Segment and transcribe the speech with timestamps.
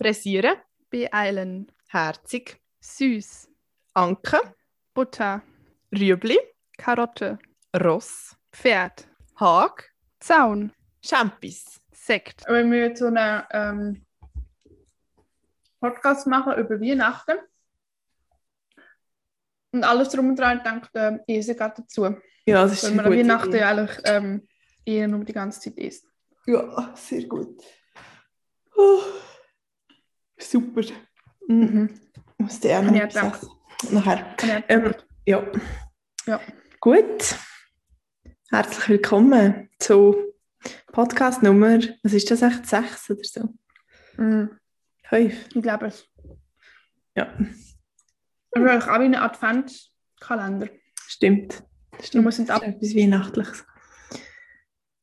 [0.00, 0.56] Pressieren,
[0.88, 3.50] beeilen, herzig, süß,
[3.92, 4.40] Anke,
[4.94, 5.42] Butter,
[5.92, 6.38] Rüebli,
[6.78, 7.38] Karotte,
[7.76, 10.72] Ross, Pferd, Hag, Zaun,
[11.04, 11.82] Champis.
[11.92, 12.44] Sekt.
[12.48, 14.06] Wenn wir jetzt so einen ähm,
[15.80, 17.36] Podcast machen über Weihnachten
[19.72, 22.04] und alles drum und dran, denkt äh, Ese geht dazu.
[22.46, 24.48] Ja, das ist Weil man an Weihnachten ja eigentlich ähm,
[24.86, 26.06] eher nur die ganze Zeit isst.
[26.46, 27.62] Ja, sehr gut.
[28.74, 29.02] Oh,
[30.40, 30.82] super.
[31.48, 31.90] Mhm.
[32.38, 33.40] Muss dir auch noch ich gedacht.
[33.42, 33.94] sagen.
[33.94, 34.36] Nachher.
[34.46, 34.94] Ja, Ähm,
[35.26, 35.46] ja.
[36.26, 36.40] Ja.
[36.80, 37.34] Gut.
[38.50, 40.16] Herzlich willkommen zu
[40.92, 43.54] Podcast Nummer, was ist das echt, sechs oder so?
[44.16, 44.50] Mhm.
[45.08, 45.46] Fünf?
[45.54, 46.06] Ich glaube es.
[47.16, 47.32] Ja,
[48.52, 50.68] eigentlich auch wie ein Adventskalender.
[51.06, 51.62] stimmt.
[52.02, 52.24] Stimmt.
[52.24, 53.64] wir sind Das ab- ist etwas Weihnachtliches.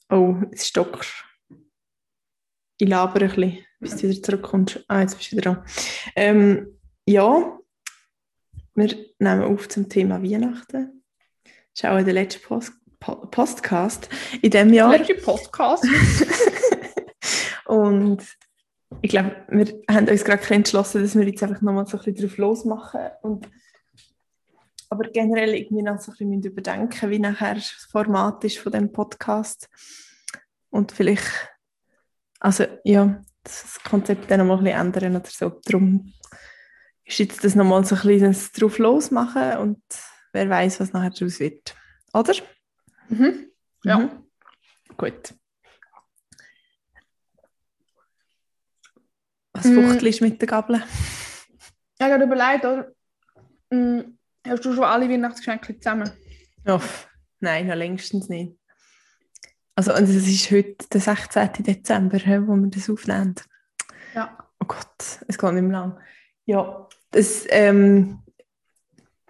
[0.10, 1.12] Oh, jetzt stockst
[2.80, 4.86] Ich labere ein bisschen, bis du wieder zurückkommst.
[4.88, 5.66] Ah, jetzt bist du wieder dran.
[6.16, 7.58] Ähm, ja,
[8.76, 11.04] wir nehmen auf zum Thema Weihnachten.
[11.44, 14.10] Das ist auch der letzte Post Po- Podcast
[14.42, 14.96] in diesem Jahr.
[14.96, 15.86] Letzte Podcast.
[17.66, 18.24] Und
[19.02, 22.28] ich glaube, wir haben uns gerade entschlossen, dass wir jetzt einfach nochmal so ein bisschen
[22.28, 23.02] drauf losmachen.
[23.24, 23.50] Und,
[24.90, 28.92] aber generell irgendwie noch so ein bisschen überdenken, wie nachher das Format ist von dem
[28.92, 29.68] Podcast.
[30.70, 31.26] Und vielleicht,
[32.40, 35.62] also ja, das Konzept dann nochmal ein bisschen ändern oder so.
[35.66, 36.14] Darum
[37.06, 39.82] ist jetzt das nochmal so ein bisschen drauf losmachen und
[40.34, 41.76] wer weiß, was nachher daraus wird.
[42.14, 42.34] Oder?
[43.10, 43.48] Mhm.
[43.84, 43.98] Ja.
[44.00, 44.10] Mhm.
[44.98, 45.34] Gut.
[49.54, 49.76] Was Mm.
[49.76, 50.76] fuchtelst du mit der Gabel?
[51.96, 52.92] Ich habe gerade überlegt, oder?
[53.72, 54.14] Mm,
[54.48, 56.10] Hast du schon alle Weihnachtsgeschenke zusammen?
[56.66, 57.10] Uff,
[57.42, 58.56] nein, noch längstens nicht.
[59.78, 61.50] Also, und es ist heute der 16.
[61.60, 63.36] Dezember, wo wir das aufnehmen.
[64.16, 64.36] Ja.
[64.60, 66.00] Oh Gott, es geht nicht mehr lang.
[66.46, 68.24] Ja, das ähm,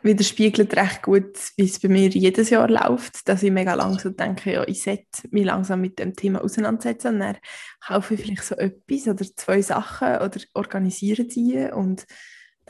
[0.03, 4.09] widerspiegelt recht gut, wie es bei mir jedes Jahr läuft, dass ich mega lang so
[4.09, 7.38] denke, ja, ich sollte mich langsam mit dem Thema auseinandersetzen und dann
[7.86, 12.06] kaufe ich vielleicht so etwas oder zwei Sachen oder organisiere die und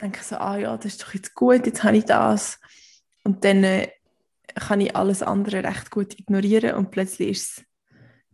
[0.00, 2.58] denke so, ah ja, das ist doch jetzt gut, jetzt habe ich das
[3.22, 3.88] und dann äh,
[4.56, 7.67] kann ich alles andere recht gut ignorieren und plötzlich ist es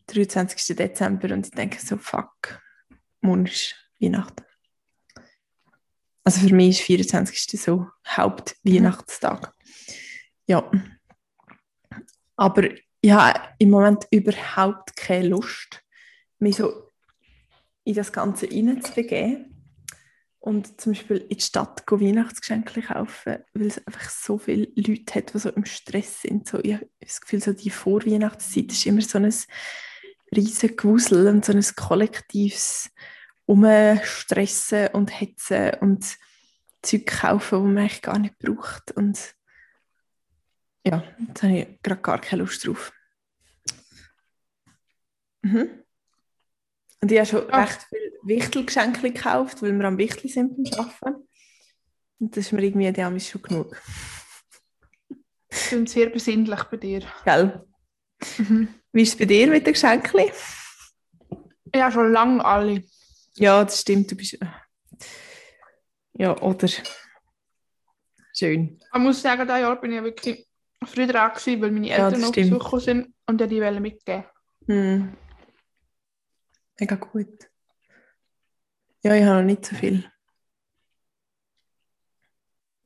[0.07, 0.77] 23.
[0.77, 2.63] Dezember und ich denke so, fuck,
[3.21, 4.45] morgen ist Weihnachten.
[6.25, 7.61] Also für mich ist 24.
[7.61, 9.53] so Hauptweihnachtstag.
[10.47, 10.71] Ja.
[12.37, 12.69] Aber
[13.01, 15.83] ich habe im Moment überhaupt keine Lust,
[16.39, 16.89] mich so
[17.85, 19.55] in das Ganze hineinzubegeben
[20.41, 25.33] und zum Beispiel in die Stadt Weihnachtsgeschenke kaufen, weil es einfach so viele Leute hat,
[25.33, 26.49] die so im Stress sind.
[26.49, 29.33] So, ich habe das Gefühl, so die Vorweihnachtszeit ist immer so ein
[30.37, 32.91] riesen Gewusel und so ein kollektives
[33.47, 36.17] Umstressen und Hetzen und
[36.83, 38.93] Zeug kaufen, die man eigentlich gar nicht braucht.
[38.93, 39.35] Und
[40.87, 41.03] ja,
[41.35, 42.93] da habe ich gerade gar keine Lust drauf.
[45.43, 45.85] Mhm.
[47.01, 47.65] Und ich habe schon Ah.
[47.65, 51.29] recht viele Wichtelgeschenke gekauft, weil wir am Wichtel sind beim Arbeiten.
[52.19, 53.81] Und das ist mir irgendwie damals schon genug.
[55.49, 57.03] Das klingt sehr besinnlich bei dir.
[57.25, 57.67] Gell?
[58.39, 58.69] Mhm.
[58.95, 60.21] Wie ist es bei dir mit den Geschenken?
[61.75, 62.85] Habe schon lange alle.
[63.35, 64.09] Ja, das stimmt.
[64.13, 64.35] Du bist.
[64.41, 64.47] äh,
[66.13, 66.69] Ja, oder?
[68.33, 68.79] Schön.
[68.95, 70.47] Ich muss sagen, dieses Jahr bin ich wirklich
[70.85, 74.25] früh dran gewesen, weil meine Ja, Eltern das noch besuchen sind und die wollen mitgeben.
[74.69, 75.17] Hm.
[76.79, 77.51] Mega gut.
[79.03, 80.09] Ja, ich habe noch nicht so viel.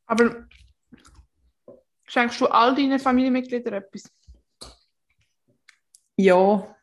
[0.06, 0.46] Aber
[2.06, 4.10] schenkst du all deinen Familienmitgliedern etwas?
[6.18, 6.76] Ja,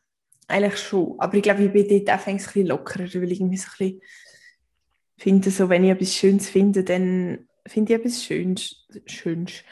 [0.48, 1.14] eigentlich schon.
[1.18, 3.76] Aber ich glaube, ich bin dort auch ein bisschen lockerer, weil ich irgendwie so ein
[3.78, 4.00] bisschen
[5.18, 8.86] finde, so, wenn ich etwas Schönes finde, dann finde ich etwas Schönes.
[9.04, 9.62] Schönes.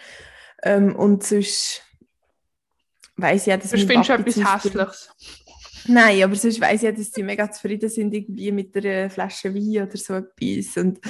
[0.62, 1.82] Ähm, und sonst
[3.16, 5.10] weiß ich ja, dass mein findest du etwas Hässliches?
[5.86, 9.54] Nein, aber sonst weiß ich ja, dass sie mega zufrieden sind irgendwie mit einer Flasche
[9.54, 10.76] Wein oder so etwas.
[10.76, 11.00] Und,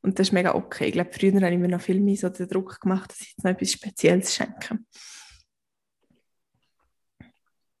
[0.00, 0.86] und das ist mega okay.
[0.86, 3.34] Ich glaube, früher habe ich mir noch viel mehr so den Druck gemacht, dass ich
[3.36, 4.78] jetzt noch etwas Spezielles schenke.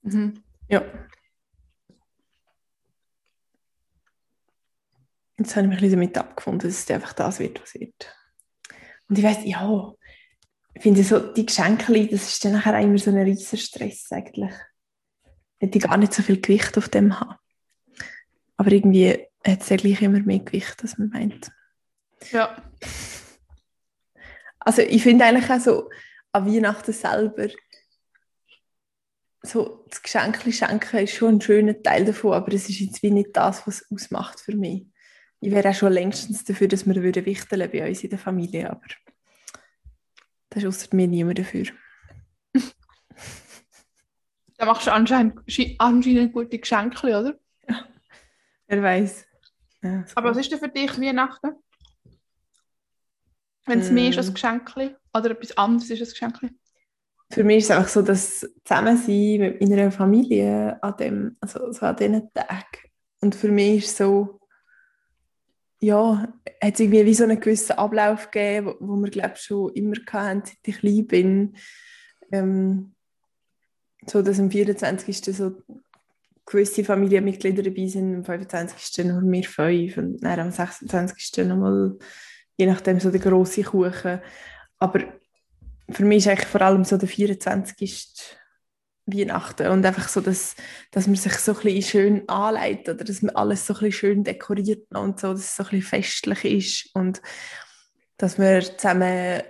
[0.02, 0.42] Mhm.
[0.68, 0.82] Ja.
[5.38, 8.16] Jetzt habe ich mich ein bisschen damit abgefunden, dass es einfach das wird, was wird.
[9.08, 9.92] Und ich weiß, ja,
[10.74, 14.52] ich finde so, die Geschenke, das ist dann nachher immer so ein riesen Stress eigentlich.
[15.58, 17.36] Hätte ich gar nicht so viel Gewicht auf dem haben.
[18.56, 21.50] Aber irgendwie hat es ja gleich immer mehr Gewicht, als man meint.
[22.30, 22.62] Ja.
[24.60, 25.90] Also ich finde eigentlich auch so,
[26.32, 27.48] an Weihnachten selber,
[29.42, 33.10] so das Geschenk schenken ist schon ein schöner Teil davon, aber es ist jetzt wie
[33.10, 34.86] nicht das, was es ausmacht für mich.
[35.40, 38.70] ich wäre auch schon längstens dafür, dass wir würden wichteln bei uns in der Familie,
[38.70, 38.86] aber
[40.50, 41.66] da ist außer mir niemand dafür.
[44.58, 45.40] Da machst du anscheinend,
[45.78, 47.36] anscheinend gute Geschenke, oder?
[47.68, 47.84] Ja,
[48.68, 49.26] wer weiß.
[49.82, 51.56] Ja, aber was ist denn für dich Weihnachten?
[53.66, 53.94] Wenn es mm.
[53.94, 54.72] mehr ist als Geschenk
[55.12, 56.54] oder etwas anderes ist als Geschenk?
[57.32, 61.86] Für mich ist es einfach so, dass Zusammensein mit meiner Familie an, dem, also so
[61.86, 62.90] an diesen Tagen.
[63.22, 64.38] Und für mich ist so,
[65.80, 66.28] ja,
[66.62, 69.96] hat es irgendwie wie so einen gewissen Ablauf gegeben, wo, wo wir, glaube schon immer
[70.12, 71.56] hatten, seit ich klein bin.
[72.32, 72.94] Ähm,
[74.06, 75.34] so, dass am 24.
[75.34, 75.56] so
[76.44, 79.06] gewisse Familienmitglieder dabei sind, am 25.
[79.06, 81.46] nur wir fünf und dann am 26.
[81.46, 81.96] nochmal,
[82.58, 84.20] je nachdem, so der grosse Kuchen.
[84.78, 85.00] Aber
[85.90, 88.38] für mich ist eigentlich vor allem so der 24.
[89.06, 90.54] Weihnachten und einfach so, dass,
[90.92, 93.92] dass man sich so ein bisschen schön anlegt oder dass man alles so ein bisschen
[93.92, 97.20] schön dekoriert und so, dass es so ein bisschen festlich ist und
[98.16, 99.42] dass man zusammen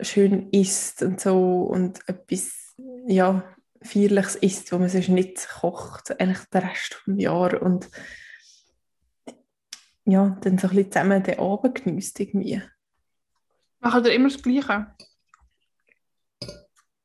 [0.00, 2.74] schön isst und so und etwas
[3.06, 3.44] ja,
[3.80, 7.88] Feierliches isst, wo man sonst nicht kocht, eigentlich den Rest des Jahres und
[10.04, 12.62] ja, dann so ein bisschen zusammen den Abend genießt irgendwie.
[13.80, 14.94] Machen ihr immer das Gleiche?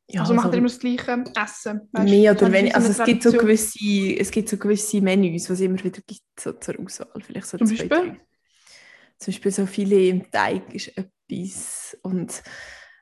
[0.09, 1.89] Ja, also macht also, ihr immer das gleiche Essen?
[1.91, 2.75] Weißt, mehr oder weniger.
[2.75, 6.21] Also es gibt, so gewisse, es gibt so gewisse Menüs, die es immer wieder gibt
[6.39, 7.21] so zur Auswahl.
[7.21, 7.89] Vielleicht so Zum Beispiel?
[7.89, 8.19] Drei.
[9.17, 11.97] Zum Beispiel so Filet im Teig ist etwas.
[12.03, 12.41] Und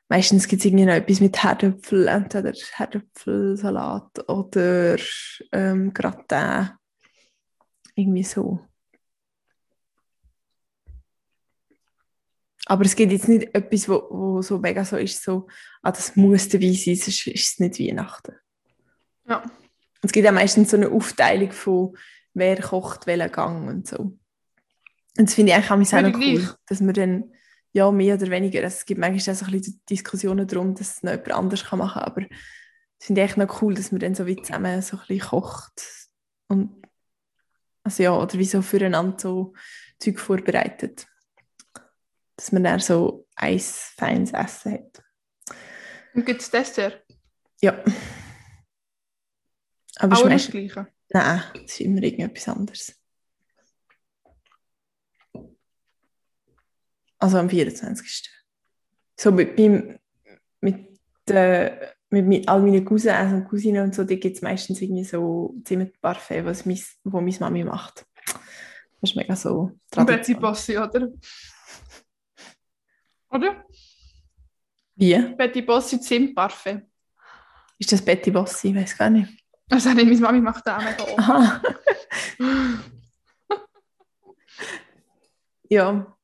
[0.08, 4.96] meistens gibt es irgendwie noch etwas mit Herdöpfel, entweder Herdöpfelsalat oder
[5.52, 6.70] ähm, Gratin.
[7.94, 8.60] Irgendwie so.
[12.68, 15.46] Aber es gibt jetzt nicht etwas, wo, wo so mega so ist, so,
[15.82, 18.34] ah, das muss dabei sein, sonst ist es nicht Weihnachten.
[19.28, 19.42] Ja.
[20.02, 21.96] Es gibt ja meistens so eine Aufteilung von,
[22.34, 23.96] wer kocht, welchen Gang und so.
[23.98, 24.18] Und
[25.28, 27.32] das finde ich eigentlich auch noch cool, dass man dann,
[27.72, 30.96] ja, mehr oder weniger, also es gibt manchmal auch so ein bisschen Diskussionen darum, dass
[30.96, 33.92] es noch jemand anders kann machen kann, aber das finde ich echt noch cool, dass
[33.92, 35.82] man dann so wie zusammen so ein bisschen kocht
[36.48, 36.70] und
[37.84, 39.54] also ja, oder wie so füreinander so
[39.98, 41.06] Zeug vorbereitet
[42.36, 45.02] dass man dann so ein feines Essen hat.
[46.14, 47.04] Und gibt es Dessert?
[47.60, 47.82] Ja.
[49.98, 50.88] Aber Auch das Gleiche?
[51.08, 53.00] Nein, es ist immer irgendetwas anderes.
[57.18, 58.30] Also am 24.
[59.18, 59.98] So mit, meinem,
[60.60, 60.98] mit,
[61.30, 65.04] äh, mit, mit all meinen Cousins und Cousinen und so, da gibt es meistens irgendwie
[65.04, 66.66] so Zimmerparfait, was
[67.04, 68.06] wo meine Mami macht.
[69.00, 71.10] Das ist mega so Betty Bossi, oder?
[73.30, 73.64] Oder?
[74.94, 75.18] Wie?
[75.36, 76.82] Betty Bossi Zimtparfait.
[77.78, 78.68] Ist das Betty Bossi?
[78.68, 79.44] Ich weiß gar nicht.
[79.68, 81.62] Also meine Mami macht da auch mega Aha.
[85.68, 86.16] ja.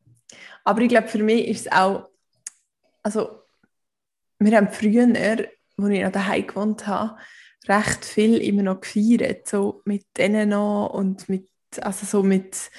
[0.64, 2.08] Aber ich glaube, für mich ist es auch,
[3.02, 3.42] also
[4.38, 7.16] wir haben früher, als ich noch daheim gewohnt habe,
[7.68, 11.48] recht viel immer noch gefeiert, so mit denen noch und mit,
[11.80, 12.70] also so mit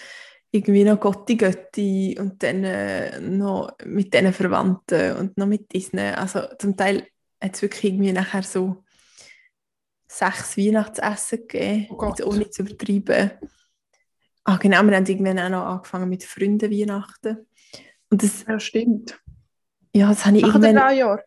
[0.54, 6.00] irgendwie noch Gotti Götti und dann äh, noch mit diesen Verwandten und noch mit diesen.
[6.00, 7.08] Also zum Teil
[7.42, 8.84] hat es wirklich irgendwie nachher so
[10.08, 13.32] sechs Weihnachtsessen gegeben, oh jetzt ohne zu übertreiben.
[14.44, 17.48] Ah, genau, wir haben irgendwann auch noch angefangen mit Freunden Weihnachten.
[18.12, 19.20] Und das, ja, stimmt.
[19.92, 20.88] Ja, das habe ich Machen irgendwann...
[20.88, 21.24] drei Jahre?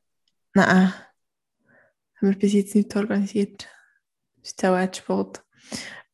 [0.54, 3.66] Nein, haben wir bis jetzt nicht organisiert.
[4.40, 5.42] Ist auch echt spät.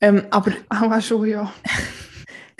[0.01, 0.53] Ähm, aber...
[0.71, 1.53] Auch schon, ja.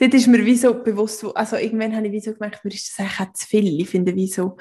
[0.03, 2.89] dort ist mir wie so bewusst, also irgendwann habe ich wie so gemerkt, mir ist
[2.89, 3.81] das eigentlich auch zu viel.
[3.81, 4.57] Ich finde wie so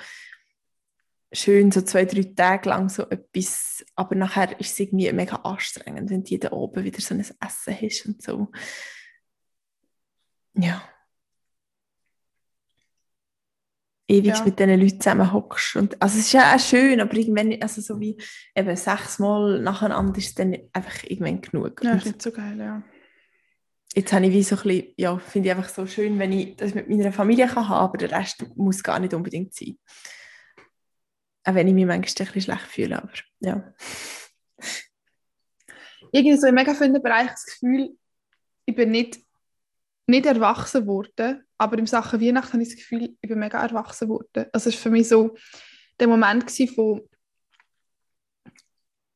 [1.34, 6.12] schön, so zwei, drei Tage lang so etwas, aber nachher ist es irgendwie mega anstrengend,
[6.12, 8.52] wenn du jeden oben wieder so ein Essen hast und so.
[10.54, 10.84] Ja.
[14.08, 14.44] ewig ja.
[14.44, 15.78] mit diesen Leuten zusammen hockst.
[15.78, 18.22] Und, also es ist ja auch schön, aber irgendwann, also so wie
[18.54, 21.82] eben sechsmal nacheinander ist es dann einfach irgendwann genug.
[21.82, 22.84] Ja, ist nicht so geil, ja
[23.94, 26.56] jetzt habe ich wie so ein bisschen, ja, finde ich einfach so schön, wenn ich
[26.56, 29.78] das mit meiner Familie kann haben, aber der Rest muss gar nicht unbedingt sein.
[31.44, 33.74] Auch wenn ich mich manchmal ein bisschen schlecht fühle, aber ja.
[36.12, 37.98] Irgendwie so im mega vielen Bereich das Gefühl,
[38.66, 39.20] ich bin nicht,
[40.08, 44.10] nicht erwachsen worden, aber im Sachen Weihnachten habe ich das Gefühl, ich bin mega erwachsen
[44.10, 44.46] worden.
[44.52, 45.36] Also es war für mich so
[46.00, 47.02] der Moment von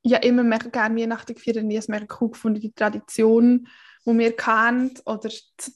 [0.04, 3.68] ja immer mega gerne Weihnachten gefeiert und ich es mega cool gefunden, die Tradition
[4.06, 5.30] die wir kennen oder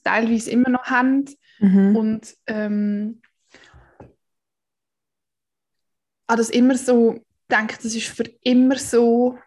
[0.04, 1.24] teilweise immer noch haben.
[1.58, 1.96] Mhm.
[1.96, 3.22] Und ähm,
[6.28, 9.38] habe das immer so gedacht, das ist für immer so.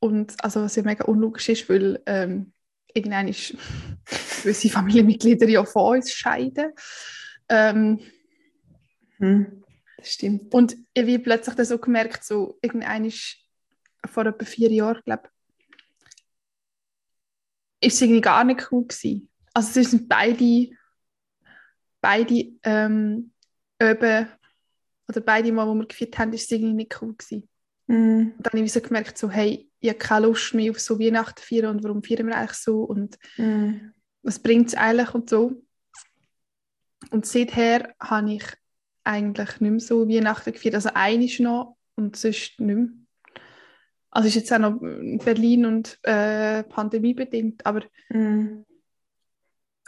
[0.00, 2.52] Und also was ja mega unlogisch ist, weil ähm,
[2.92, 3.56] irgendwann ist
[4.42, 6.72] gewisse Familienmitglieder ja von uns scheiden.
[7.48, 8.00] Ähm,
[9.18, 9.64] hm,
[9.96, 10.52] das stimmt.
[10.52, 13.38] Und ich habe plötzlich dann so gemerkt, so irgendwann ist
[14.06, 15.28] vor etwa vier Jahren, glaube
[17.84, 19.28] ist es irgendwie gar nicht cool gewesen.
[19.52, 20.70] Also es sind beide,
[22.00, 23.32] beide ähm,
[23.80, 24.28] eben,
[25.08, 27.48] oder beide Mal, wo wir geführt haben, ist es irgendwie nicht cool gewesen.
[27.86, 28.32] Mm.
[28.38, 31.42] dann habe ich so gemerkt, so, hey, ich habe keine Lust mehr auf so Weihnachten
[31.42, 33.92] feiern und warum feiern wir eigentlich so und mm.
[34.22, 35.62] was bringt es eigentlich und so.
[37.10, 38.44] Und seither habe ich
[39.04, 40.76] eigentlich nicht mehr so Weihnachten gefeiert.
[40.76, 42.88] Also eine ist noch und sonst nicht mehr.
[44.14, 44.78] Also ist jetzt auch noch
[45.24, 48.64] Berlin und äh, Pandemie bedingt, aber mm.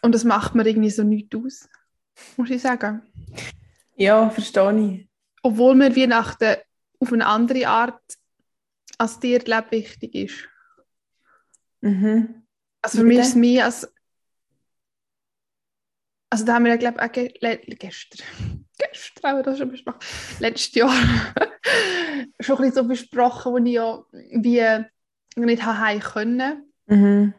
[0.03, 1.69] und das macht mir irgendwie so nichts aus,
[2.37, 3.03] muss ich sagen.
[3.95, 5.09] Ja, verstehe ich.
[5.43, 6.57] Obwohl mir Weihnachten
[6.99, 8.03] auf eine andere Art
[8.99, 10.49] als dir glaub, wichtig ist.
[11.81, 12.43] Mhm.
[12.83, 13.93] Also für mich ist es mehr als
[16.31, 18.27] also da haben wir ja glaube ich auch ge gestern
[19.23, 20.01] wir das schon besprochen
[20.41, 20.93] letztes Jahr
[22.41, 24.85] schon ein bisschen so besprochen wo ich ja wie
[25.37, 27.35] nicht heim können mhm.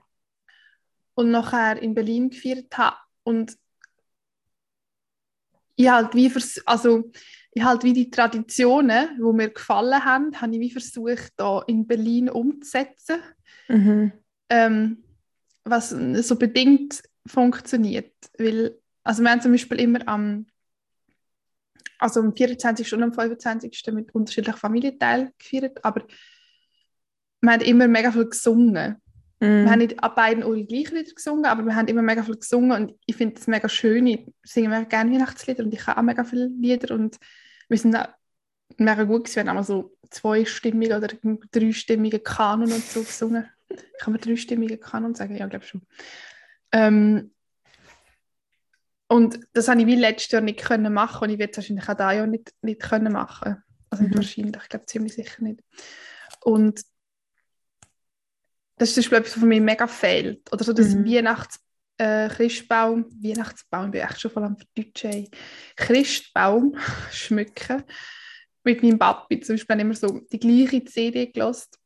[1.16, 3.58] und nachher in Berlin gefeiert habe und
[5.76, 7.12] ich halt wie vers also
[7.58, 11.88] ich halt wie die Traditionen, die mir gefallen haben, habe ich wie versucht, da in
[11.88, 13.18] Berlin umzusetzen.
[13.68, 14.12] Mhm.
[14.50, 15.04] Ähm,
[15.64, 18.14] was so bedingt funktioniert.
[18.38, 20.46] Weil, also wir haben zum Beispiel immer am,
[22.00, 22.94] also am 24.
[22.94, 23.84] und am 25.
[23.94, 26.06] mit unterschiedlichen Familienteilen gefeiert, aber
[27.42, 28.98] wir haben immer mega viel gesungen.
[29.40, 29.46] Mm.
[29.46, 32.38] Wir haben nicht an beiden Orten gleich Lieder gesungen, aber wir haben immer mega viel
[32.38, 34.08] gesungen und ich finde das mega schön.
[34.08, 37.18] Ich singe mega gerne Weihnachtslieder und ich kann auch mega viele Lieder und
[37.70, 38.08] wir sind auch
[38.78, 39.46] mega gut gewesen.
[39.46, 41.10] Wir haben auch so zweistimmige oder
[41.52, 43.48] dreistimmige Kanon und so gesungen.
[44.00, 45.36] Kann man dreistimmige Kanon sagen?
[45.36, 45.82] Ja, glaube schon.
[46.72, 47.32] Ähm,
[49.08, 51.88] und das habe ich wie letztes Jahr nicht können machen und ich werde es wahrscheinlich
[51.88, 53.64] auch dieses Jahr nicht, nicht können machen.
[53.90, 54.18] Also nicht mhm.
[54.18, 55.62] wahrscheinlich, ich glaube ziemlich sicher nicht.
[56.42, 56.84] Und
[58.78, 60.52] das ist zum Beispiel von mir mega fehlt.
[60.52, 61.06] Oder so das mhm.
[61.06, 61.60] Weihnachts
[61.98, 65.30] äh, Christbaum, Weihnachtsbaum, ich bin echt schon voll am Verdutschen,
[65.76, 66.78] Christbaum
[67.12, 67.84] schmücken.
[68.64, 71.77] Mit meinem Papi zum Beispiel immer so die gleiche CD gelost.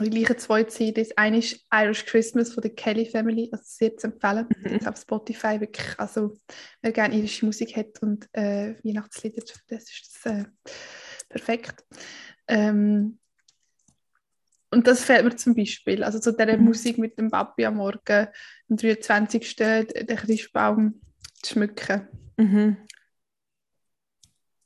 [0.00, 1.16] Die gleichen zwei CDs.
[1.16, 4.46] Eine ist Irish Christmas von der Kelly Family, also sehr zu empfehlen.
[4.58, 4.86] Mhm.
[4.86, 6.36] auf Spotify wirklich, also
[6.82, 10.44] wer gerne irische Musik hat und äh, Weihnachtslieder, das ist das, äh,
[11.30, 11.82] perfekt.
[12.46, 13.18] Ähm,
[14.70, 16.04] und das fällt mir zum Beispiel.
[16.04, 16.64] Also so diese mhm.
[16.64, 18.28] Musik mit dem Papi am Morgen,
[18.68, 19.56] am 23.
[19.56, 21.00] den Christbaum
[21.42, 22.08] zu schmücken.
[22.36, 22.76] Mhm.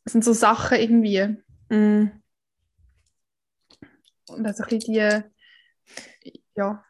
[0.04, 1.36] Das sind so Sachen irgendwie.
[1.68, 2.19] Mhm.
[4.32, 5.22] Und also ein bisschen die,
[6.56, 6.84] ja,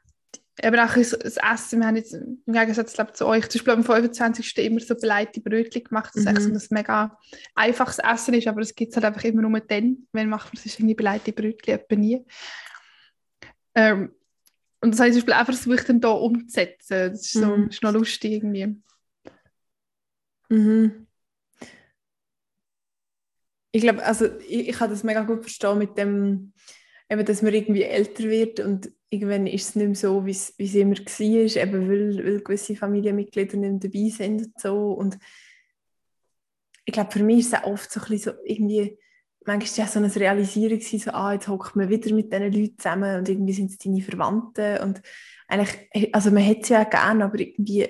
[0.62, 3.84] eben auch das Essen, wir haben jetzt im Gegensatz glaub, zu euch, zum Beispiel am
[3.84, 4.58] 25.
[4.58, 6.58] immer so beleite Brötchen gemacht, das mhm.
[6.58, 7.18] so ein mega
[7.54, 10.62] einfaches Essen ist, aber es gibt es halt einfach immer nur dann, wenn macht man
[10.62, 12.24] sich irgendwie beleite Brötchen, etwa nie.
[13.74, 14.14] Ähm,
[14.82, 17.12] und das habe ich zum Beispiel auch versucht, dann hier umzusetzen.
[17.12, 17.68] Das ist, so, mhm.
[17.68, 18.82] ist noch lustig irgendwie.
[20.48, 21.06] Mhm.
[23.72, 26.52] Ich glaube, also ich, ich kann das mega gut verstehen mit dem,
[27.10, 30.50] eben, dass man irgendwie älter wird und irgendwann ist es nicht mehr so, wie es
[30.58, 34.92] immer war, eben weil, weil gewisse Familienmitglieder nicht mehr dabei sind und so.
[34.92, 35.18] Und
[36.84, 38.98] ich glaube, für mich ist es oft so ein bisschen so irgendwie
[39.46, 42.78] manchmal war es so ein Realisieren, so, ah, jetzt hockt man wieder mit diesen Leuten
[42.78, 45.02] zusammen und irgendwie sind es deine Verwandten und
[45.48, 47.88] eigentlich, also man hätte sie ja gerne, aber irgendwie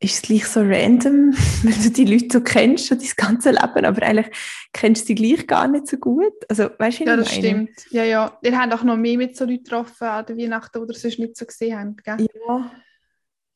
[0.00, 1.32] ist es gleich so random,
[1.62, 4.36] wenn du die Leute so kennst, schon dein ganze Leben, aber eigentlich
[4.72, 6.34] kennst du sie gleich gar nicht so gut.
[6.48, 7.42] Also, weißt du, ja, das meine?
[7.42, 7.86] stimmt.
[7.90, 8.38] Ja, ja.
[8.42, 11.36] Ihr habt auch noch mehr mit so Leuten getroffen an der Weihnachten, oder sonst nicht
[11.36, 12.26] so gesehen habt, gell?
[12.46, 12.70] Ja.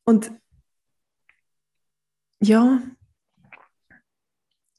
[0.05, 0.31] Und
[2.41, 2.81] ja,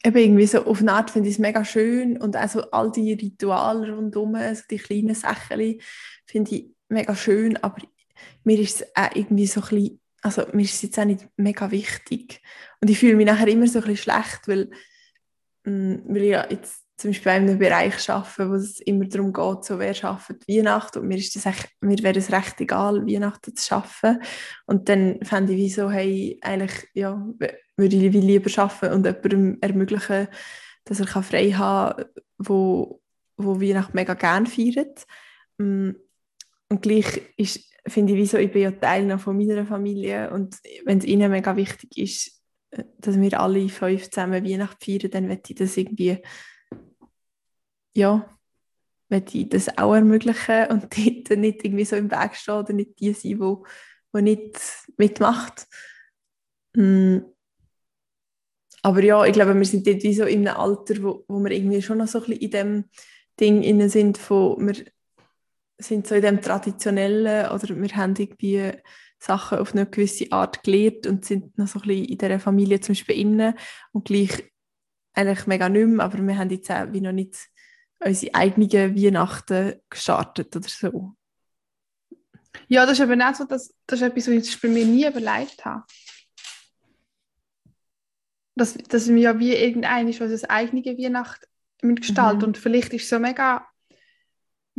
[0.05, 3.13] eben irgendwie so auf eine Art finde ich es mega schön und also all die
[3.13, 5.79] Rituale rundherum, also die kleinen Sachen
[6.27, 7.83] finde ich mega schön, aber
[8.45, 11.27] mir ist es auch irgendwie so ein bisschen, also mir ist es jetzt auch nicht
[11.37, 12.43] mega wichtig.
[12.81, 14.71] Und ich fühle mich nachher immer so ein bisschen schlecht, weil,
[15.65, 19.33] mm, weil ich ja jetzt zum Beispiel in einem Bereich arbeite, wo es immer darum
[19.33, 20.99] geht, so wer schafft Weihnachten?
[20.99, 21.47] Und mir ist das
[21.81, 24.23] mir wäre es recht egal, Weihnachten zu schaffen
[24.67, 27.27] und dann fände ich wie so, hey, eigentlich, ja,
[27.77, 30.29] würde ich lieber arbeiten und jemandem ermöglichen,
[30.85, 33.01] dass er frei haben kann, wo,
[33.39, 35.07] wo Weihnachten mega gerne feiert.
[35.57, 35.93] Mm,
[36.69, 40.57] und gleich ist, finde ich, wie so, ich bin ja Teil von meiner Familie und
[40.85, 45.27] wenn es ihnen mega wichtig ist, äh, dass wir alle fünf zusammen Weihnachten feiern, dann
[45.27, 46.19] möchte ich das irgendwie,
[47.95, 48.39] ja,
[49.09, 50.83] möchte ich das auch ermöglichen und
[51.29, 53.65] dort nicht irgendwie so im Weg stehen oder nicht die sein, wo,
[54.13, 54.59] wo nicht
[54.97, 55.67] mitmacht.
[56.75, 57.19] Mm.
[58.83, 61.51] Aber ja, ich glaube, wir sind dort wie so in einem Alter, wo, wo wir
[61.51, 62.85] irgendwie schon noch so ein bisschen in dem
[63.39, 64.87] Ding sind, von wir
[65.81, 68.73] sind so in dem Traditionellen oder wir haben irgendwie
[69.19, 72.81] Sachen auf eine gewisse Art gelernt und sind noch so ein bisschen in dieser Familie
[72.81, 73.55] zum Beispiel innen
[73.93, 74.51] und gleich
[75.13, 77.37] eigentlich mega nicht mehr, aber wir haben jetzt auch wie noch nicht
[77.99, 81.15] unsere eigenen Weihnachten gestartet oder so.
[82.69, 85.07] Ja, das ist eben auch so, dass, das ist etwas, was ich bei mir nie
[85.07, 85.85] überlegt habe.
[88.57, 91.47] Dass, dass wir ja wie irgendein ist, was das eigene Weihnacht
[91.81, 92.45] gestalten mhm.
[92.45, 93.67] und vielleicht ist es so mega,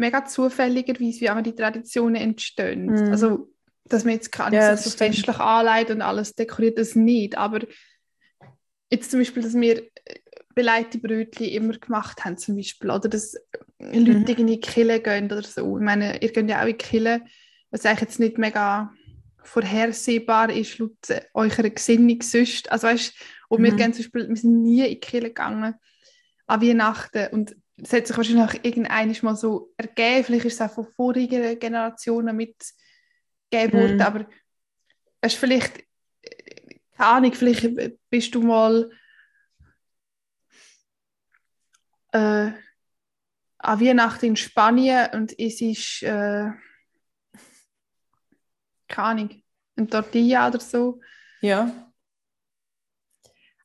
[0.01, 2.87] mega zufälligerweise, wie auch die Traditionen entstehen.
[2.87, 3.11] Mhm.
[3.11, 3.49] Also,
[3.85, 7.61] dass man jetzt nicht ja, so festlich anleitet und alles dekoriert, das nicht, aber
[8.89, 9.83] jetzt zum Beispiel, dass wir
[10.53, 13.35] belegte Brötchen immer gemacht haben zum Beispiel oder dass
[13.79, 14.25] Leute mhm.
[14.25, 15.77] in die Kille gehen oder so.
[15.77, 17.21] Ich meine, ihr geht ja auch in die Kille,
[17.69, 18.91] was eigentlich jetzt nicht mega
[19.43, 20.97] vorhersehbar ist laut
[21.33, 22.71] eurer Gesinnung sonst.
[22.71, 23.13] Also weißt,
[23.47, 23.65] und mhm.
[23.65, 25.75] wir gehen zum Beispiel, wir sind nie in die Kille gegangen
[26.47, 30.73] an Weihnachten und es hat sich wahrscheinlich irgendwann mal so ergeben, vielleicht ist es auch
[30.73, 34.01] von vorigen Generationen mitgegeben worden, mhm.
[34.01, 34.29] aber
[35.21, 35.83] weißt, vielleicht,
[36.95, 37.69] keine Ahnung, vielleicht
[38.09, 38.89] bist du mal
[42.11, 42.51] äh,
[43.57, 46.49] an Weihnachten in Spanien und es ist, äh,
[48.87, 49.43] keine Ahnung,
[49.75, 50.99] ein Tortilla oder so.
[51.41, 51.91] Ja.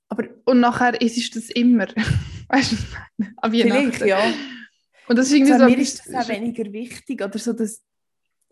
[0.08, 1.88] Aber, und nachher ist es das immer.
[2.48, 2.76] weißt du,
[3.36, 3.92] an Weihnachten.
[3.92, 4.34] Vielleicht, ja.
[5.08, 7.22] Und das ist irgendwie so, mir ist das auch weniger wichtig.
[7.22, 7.82] Oder so, dass,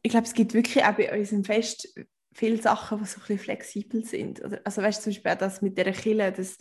[0.02, 1.92] ich glaube, es gibt wirklich auch bei unserem Fest
[2.32, 4.42] viele Sachen, die so ein bisschen flexibel sind.
[4.64, 6.58] Also weißt du, zum Beispiel auch das mit dieser Kille, das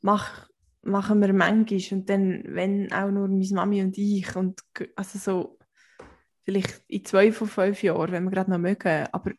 [0.00, 0.50] macht
[0.82, 4.60] machen wir manchmal und dann, wenn auch nur meine Mami und ich und
[4.96, 5.58] also so
[6.44, 9.32] vielleicht in zwei von fünf Jahren, wenn wir gerade noch mögen, aber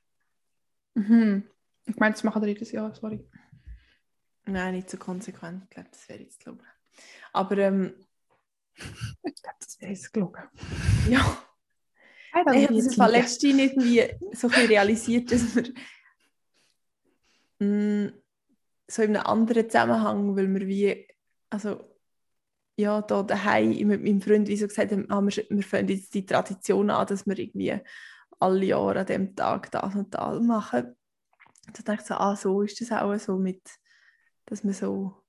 [0.93, 1.43] mhm.
[1.85, 3.25] ich meine, das machen wir jedes Jahr, sorry.
[4.45, 6.65] Nein, nicht so konsequent, ich glaube, das wäre jetzt gelogen.
[7.33, 7.93] Aber ähm,
[8.75, 10.43] ich glaube, das wäre jetzt gelogen.
[11.09, 11.43] Ja.
[12.33, 15.73] Ich habe das letztens irgendwie so ein realisiert, dass wir
[17.59, 18.13] mh, mm,
[18.87, 21.07] so in einem anderen Zusammenhang, weil wir wie
[21.49, 21.91] also
[22.77, 26.13] ja, da daheim mit meinem Freund wie so gesagt haben, ah, wir, wir fangen jetzt
[26.13, 27.77] die Tradition an, dass wir irgendwie
[28.39, 30.95] alle Jahre an dem Tag das und das machen.
[31.73, 33.61] Da dachte ich so, ah, so ist das auch so mit,
[34.45, 35.20] dass man so,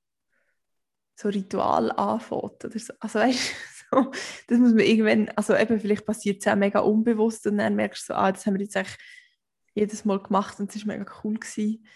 [1.15, 2.93] so Ritual anfängt oder so.
[3.01, 3.55] Also weißt
[3.91, 4.11] so,
[4.49, 8.09] das muss man irgendwann, also eben vielleicht passiert es auch mega unbewusst und dann merkst
[8.09, 8.99] du so, ah, das haben wir jetzt eigentlich
[9.75, 11.87] jedes Mal gemacht und es war mega cool gewesen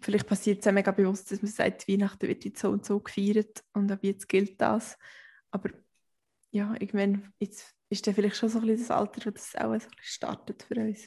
[0.00, 3.00] vielleicht passiert es auch mega bewusst, dass man sagt, Weihnachten wird jetzt so und so
[3.00, 4.96] gefeiert und ab jetzt gilt das.
[5.50, 5.70] Aber
[6.50, 9.78] ja, irgendwann jetzt ist dann vielleicht schon so ein bisschen das Alter, wo das auch
[9.78, 11.04] so startet für uns.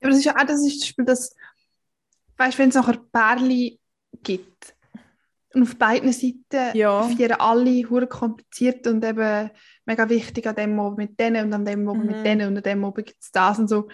[0.00, 1.34] Ja, aber das ist ja auch das, ist das Spiel, dass,
[2.36, 3.78] weißt wenn es nachher Pärchen
[4.22, 4.74] gibt
[5.54, 7.02] und auf beiden Seiten ja.
[7.02, 9.50] feiern alle hure kompliziert und eben
[9.84, 12.10] mega wichtig an dem Abend mit denen und an dem Abend mhm.
[12.12, 13.88] mit denen und an dem Abend gibt es das und so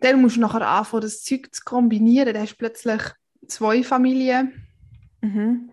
[0.00, 2.32] dann musst du nachher anfangen, das Zeug zu kombinieren.
[2.32, 3.02] Dann hast du plötzlich
[3.46, 4.66] zwei Familien.
[5.20, 5.70] Mhm.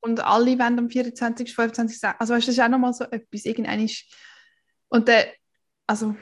[0.00, 3.44] Und alle wollen am 24., 25., also weißt, das ist auch nochmal so etwas.
[3.44, 4.04] Irgendwann ist,
[4.88, 5.24] und dann,
[5.86, 6.14] also,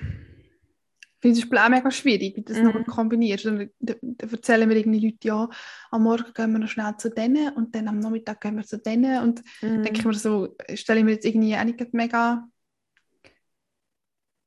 [1.21, 2.65] finde auch mega schwierig, das mhm.
[2.65, 3.47] noch kombinierst.
[3.47, 5.49] Und dann, dann erzählen mir irgendwie Leute, ja,
[5.91, 8.79] am Morgen gehen wir noch schnell zu denen und dann am Nachmittag gehen wir zu
[8.79, 9.23] denen.
[9.23, 9.83] Und mhm.
[9.83, 12.47] denke ich mir so, stelle ich mir jetzt irgendwie auch nicht mega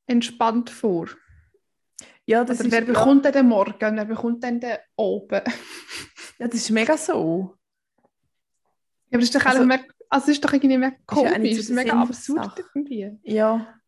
[0.06, 1.08] entspannt vor.
[2.26, 3.32] Ja, das Oder ist, wer bekommt ja.
[3.32, 5.40] denn den Morgen, wer bekommt denn den oben?
[6.38, 7.56] ja, das ist mega so.
[9.10, 11.68] Ja, aber das ist doch, also, mehr, also das ist doch irgendwie mega komisch, ist
[11.68, 13.18] ja mega absurd irgendwie.
[13.24, 13.79] Ja.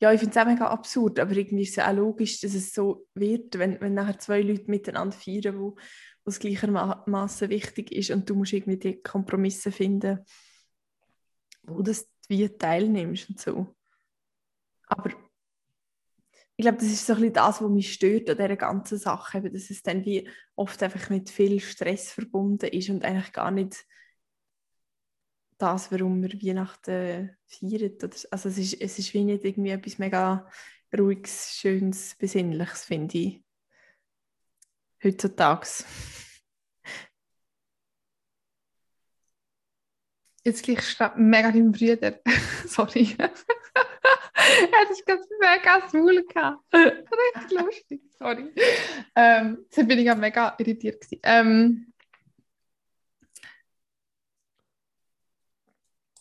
[0.00, 2.72] Ja, ich finde es auch mega absurd, aber irgendwie ist es auch logisch, dass es
[2.72, 5.76] so wird, wenn, wenn nachher zwei Leute miteinander feiern, wo
[6.24, 10.20] es gleichermaßen wichtig ist und du musst irgendwie die Kompromisse finden,
[11.62, 11.92] wo du
[12.28, 13.74] wie teilnimmst und so.
[14.86, 15.10] Aber
[16.56, 19.42] ich glaube, das ist so ein bisschen das, was mich stört an dieser ganzen Sache,
[19.42, 23.84] dass es dann wie oft einfach mit viel Stress verbunden ist und eigentlich gar nicht
[25.58, 27.98] das, warum wir Weihnachten feiern.
[28.30, 30.48] Also es ist, es ist wie nicht irgendwie etwas mega
[30.96, 33.44] ruhiges, schönes, besinnliches, finde ich.
[35.02, 35.84] Heutzutage.
[40.44, 42.20] Jetzt gleich mega deinem Brüder.
[42.66, 43.16] Sorry.
[44.48, 46.64] Hätte ich ganz mega schwul gehabt.
[46.72, 48.52] Richtig lustig, sorry.
[49.14, 51.04] Ähm, jetzt bin ich auch mega irritiert.
[51.22, 51.92] Ähm,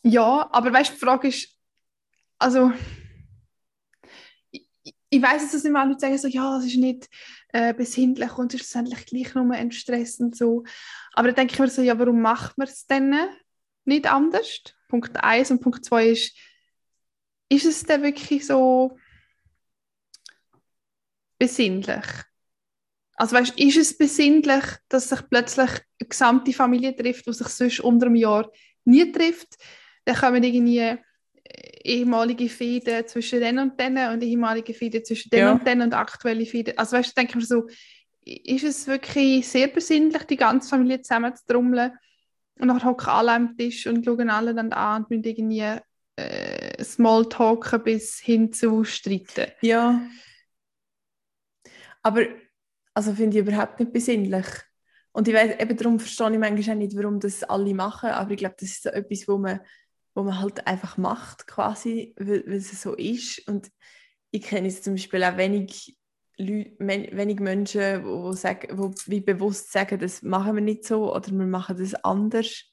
[0.04, 1.58] Ja, aber weißt du, die Frage ist,
[2.38, 2.72] also
[4.52, 4.68] ich,
[5.10, 7.10] ich weiß jetzt, dass immer Leute sagen so, ja, es ist nicht
[7.50, 10.64] äh, besinnlich und es ist letztendlich gleich nur ein Stress und so.
[11.14, 13.16] Aber dann denke ich mir so, ja, warum macht man es denn
[13.86, 14.62] nicht anders?
[14.88, 16.38] Punkt 1 und Punkt 2 ist,
[17.50, 18.98] ist es denn wirklich so
[21.40, 22.06] besinnlich?
[23.16, 27.80] Also weißt, ist es besinnlich, dass sich plötzlich eine gesamte Familie trifft, die sich sonst
[27.80, 28.52] unter einem Jahr
[28.86, 29.58] nie trifft?
[30.08, 30.98] Dann kommen irgendwie äh,
[31.84, 35.52] ehemalige Fäden zwischen denen und denen und ehemalige Fäden zwischen denen Ja.
[35.52, 36.78] und denen und aktuelle Fäden.
[36.78, 37.68] Also weißt, denke ich mir so,
[38.26, 41.92] ist es wirklich sehr besinnlich, die ganze Familie zusammen zu trommeln
[42.60, 45.80] und dann hocken alle am Tisch und schauen alle dann an und müssen irgendwie
[46.16, 49.52] äh, Smalltalken bis hin zu streiten.
[49.62, 50.02] Ja.
[52.02, 52.22] Aber,
[52.94, 54.46] also finde ich überhaupt nicht besinnlich.
[55.12, 58.32] Und ich weiß, eben darum verstehe ich manchmal auch nicht, warum das alle machen, aber
[58.32, 59.60] ich glaube, das ist so etwas, wo man,
[60.18, 63.48] wo man halt einfach macht, quasi, weil, weil es so ist.
[63.48, 63.72] Und
[64.32, 65.96] ich kenne zum Beispiel auch wenig,
[66.38, 71.30] Leute, wenig Menschen, wo, sagen, wo wie bewusst sagen, das machen wir nicht so oder
[71.30, 72.64] wir machen das anders.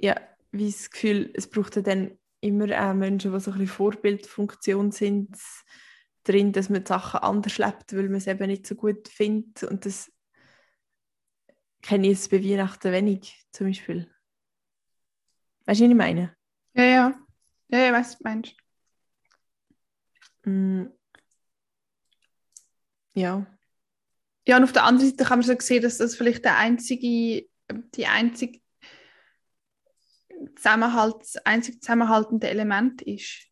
[0.00, 0.20] Ja,
[0.52, 4.92] wie das Gefühl, es braucht ja dann immer auch Menschen, die so ein bisschen Vorbildfunktion
[4.92, 5.36] sind,
[6.22, 9.64] drin, dass man die Sachen anders lebt, weil man es eben nicht so gut findet.
[9.64, 10.12] Und das
[11.82, 14.08] kenne ich jetzt bei Weihnachten wenig, zum Beispiel.
[15.66, 16.34] Weißt du, was ich meine?
[16.74, 17.14] Ja, ja.
[17.68, 18.54] Ja, ja, was du meinst.
[20.44, 20.86] Mm.
[23.14, 23.46] Ja.
[24.46, 27.46] Ja, und auf der anderen Seite kann man so sehen, dass das vielleicht der einzige,
[27.94, 28.60] die einzige
[30.56, 33.46] Zusammenhalt, das einzige zusammenhaltende Element ist.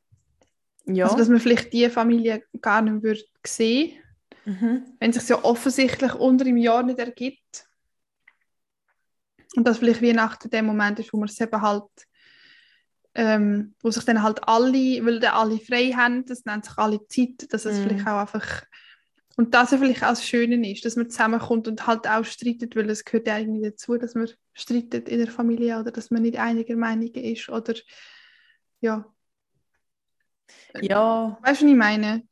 [0.86, 1.04] Ja.
[1.04, 4.02] Also, dass man vielleicht die Familie gar nicht würde sehen,
[4.44, 4.96] mhm.
[4.98, 7.47] wenn es sich ja offensichtlich unter im Jahr nicht ergibt.
[9.56, 11.84] Und dass vielleicht Weihnachten der Moment ist, wo man es eben halt,
[13.14, 17.06] ähm, wo sich dann halt alle, weil dann alle frei haben, das nennt sich alle
[17.08, 17.82] Zeit, dass es Mhm.
[17.82, 18.62] vielleicht auch einfach,
[19.36, 22.76] und das ja vielleicht auch das Schöne ist, dass man zusammenkommt und halt auch streitet,
[22.76, 26.22] weil es gehört ja irgendwie dazu, dass man streitet in der Familie oder dass man
[26.22, 27.74] nicht einiger Meinung ist oder
[28.80, 29.04] ja.
[30.80, 32.22] ja, Weißt du, was ich meine?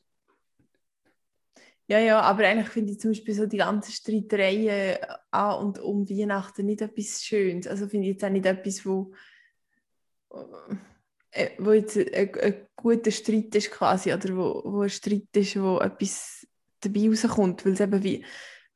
[1.89, 4.99] Ja, ja, aber eigentlich finde ich zum Beispiel so die ganzen Streitereien
[5.31, 7.67] an und um Weihnachten nicht etwas Schönes.
[7.67, 9.13] Also finde ich jetzt auch nicht etwas, wo,
[11.31, 15.61] äh, wo jetzt ein, ein guter Streit ist quasi oder wo, wo ein Streit ist,
[15.61, 16.47] wo etwas
[16.81, 18.25] dabei rauskommt, weil eben wie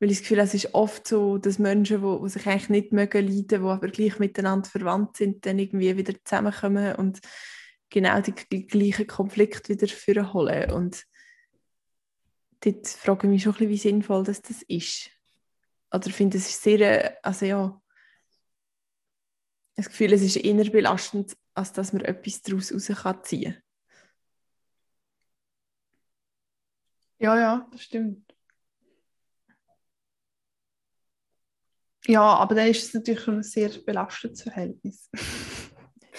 [0.01, 2.91] weil ich das Gefühl habe, es ist oft so, dass Menschen, die, sich eigentlich nicht
[2.91, 7.19] mögen leiden, die aber gleich miteinander verwandt sind, dann irgendwie wieder zusammenkommen und
[7.91, 10.71] genau die gleichen Konflikte wieder führen holen.
[10.71, 11.05] Und
[12.61, 15.09] dort frage ich mich schon ein bisschen, wie sinnvoll das, das ist.
[15.93, 17.81] Oder ich finde, es ist sehr, äh, also ja,
[19.75, 23.21] das Gefühl, es ist eher belastend, als dass man etwas daraus raus kann.
[27.19, 28.33] Ja, ja, das stimmt.
[32.07, 35.09] Ja, aber dann ist es natürlich schon ein sehr belastendes Verhältnis.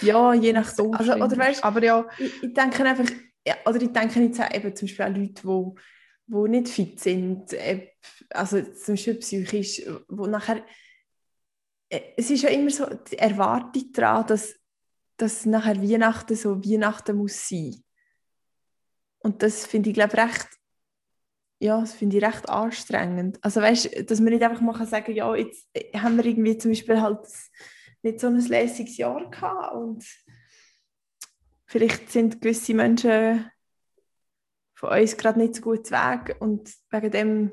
[0.01, 3.05] Ja, je nach so also, oder weißt, aber ja, ich, ich denke einfach,
[3.47, 5.81] ja, oder ich denke jetzt auch eben zum Beispiel an Leute, die
[6.27, 7.89] wo nicht fit sind, äh,
[8.31, 10.65] also zum Beispiel psychisch, wo nachher,
[11.89, 14.55] äh, es ist ja immer so die Erwartung daran, dass,
[15.17, 17.83] dass nachher Weihnachten so Weihnachten muss sein.
[19.19, 20.49] Und das finde ich, glaube recht,
[21.61, 23.39] ja, das finde ich recht anstrengend.
[23.41, 26.59] Also weißt, dass man nicht einfach mal kann sagen, ja, jetzt äh, haben wir irgendwie
[26.59, 27.21] zum Beispiel halt
[28.03, 30.05] nicht so ein lässiges Jahr gehabt und
[31.67, 33.49] vielleicht sind gewisse Menschen
[34.83, 37.53] von uns gerade nicht so gut zu Weg und wegen dem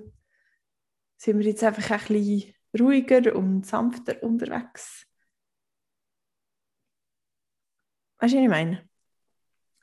[1.17, 5.05] sind wir jetzt einfach ein bisschen ruhiger und sanfter unterwegs.
[8.19, 8.89] Weißt du, was ich meine?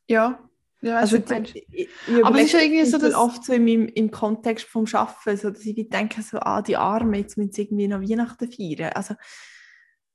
[0.08, 0.40] ja,
[0.80, 1.54] ja Also, meinst.
[1.54, 4.66] ich, ich, Aber es ist ja irgendwie so, dass- oft so in meinem, im Kontext
[4.66, 8.00] vom Arbeiten, so, dass ich denke, so, ah, die Armen, jetzt müssen sie irgendwie noch
[8.02, 8.92] Weihnachten feiern.
[8.92, 9.14] Also,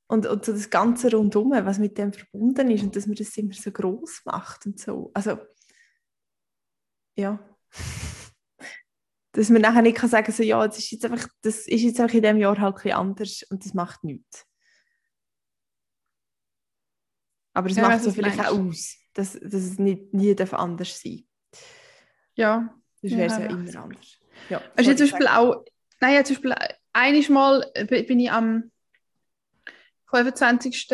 [0.07, 3.37] und, und so das Ganze rundum, was mit dem verbunden ist und dass man das
[3.37, 5.11] immer so groß macht und so.
[5.13, 5.37] Also,
[7.15, 7.39] ja.
[9.33, 11.99] Dass man nachher nicht kann sagen so, ja, das ist jetzt einfach, das ist jetzt
[11.99, 14.45] einfach in diesem Jahr halt ein anders und das macht nichts.
[17.53, 20.99] Aber es Ja, macht so vielleicht auch aus, dass, dass es nicht, nie darf anders
[21.01, 21.25] sein
[22.35, 22.73] ja.
[23.01, 23.49] Das Ja, wäre ja recht.
[23.73, 24.19] immer anders.
[24.49, 25.65] Ja, du zum Beispiel auch,
[25.99, 26.55] nein, ja, zum Beispiel
[26.93, 28.71] einiges Mal bi- bin ich am
[30.05, 30.87] 25.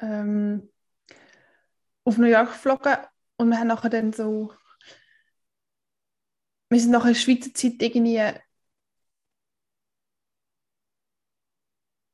[0.00, 0.70] Ähm,
[2.04, 2.96] auf New York geflogen
[3.36, 4.52] und wir haben nachher dann so,
[6.68, 8.20] wir sind nachher Schweizer Zeit irgendwie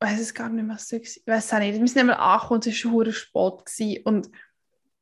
[0.03, 1.03] weiß es gar nicht mehr, was so war.
[1.03, 1.79] Ich weiß es auch nicht.
[1.79, 3.67] Wir sind einmal angekommen und es war spät.
[3.67, 4.03] Gewesen.
[4.05, 4.31] Und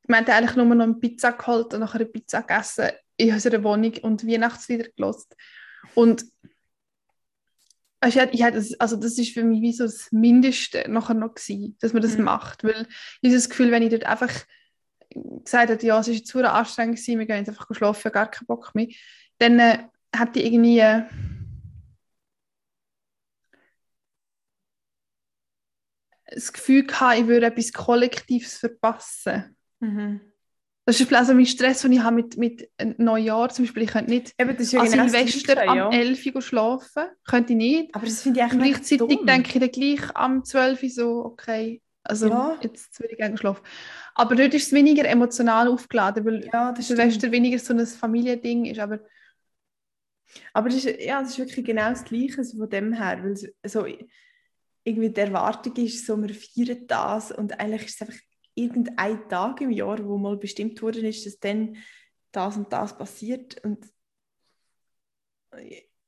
[0.07, 3.63] wir haben eigentlich nur noch eine Pizza geholt und nachher eine Pizza gegessen in unserer
[3.63, 5.35] Wohnung und Weihnachtslieder gelost.
[5.95, 6.25] Und
[8.05, 11.77] ich, ich, das, also das ist für mich wie so das Mindeste nachher noch gewesen,
[11.79, 12.23] dass man das mhm.
[12.23, 12.63] macht.
[12.63, 12.87] Weil
[13.21, 14.31] ich habe das Gefühl, wenn ich dort einfach
[15.43, 18.47] gesagt hätte, ja, es ist zu anstrengend gewesen, wir gehen jetzt einfach schlafen, gar keinen
[18.47, 18.87] Bock mehr,
[19.41, 19.79] dann äh,
[20.15, 20.79] hätte ich irgendwie...
[20.79, 21.03] Äh,
[26.33, 29.57] das Gefühl gehabt, ich würde etwas Kollektives verpassen.
[29.81, 30.21] Mhm.
[30.85, 33.83] Das ist also mein Stress, den ich habe mit, mit Neujahr zum Beispiel.
[33.83, 35.87] Ich könnte nicht Eben, das ja an genau Silvester ja.
[35.87, 37.03] am 11 Uhr schlafen.
[37.25, 37.95] Könnte ich nicht.
[37.95, 39.25] Aber das finde ich eigentlich Gleichzeitig dumm.
[39.25, 42.57] denke ich dann gleich am 12 Uhr so, okay, also ja.
[42.61, 43.61] jetzt will ich gerne schlafen.
[44.15, 47.33] Aber dort ist es weniger emotional aufgeladen, weil ja, das Silvester stimmt.
[47.33, 48.79] weniger so ein Familiending ist.
[48.79, 48.99] Aber,
[50.53, 53.23] aber das ist, ja, das ist wirklich genau das Gleiche von dem her.
[53.23, 53.35] Weil
[53.69, 53.85] so,
[54.83, 58.21] irgendwie die Erwartung ist, so, wir feiern das und eigentlich ist es einfach
[58.55, 61.77] irgendein Tag im Jahr, wo mal bestimmt worden ist, dass dann
[62.31, 63.85] das und das passiert und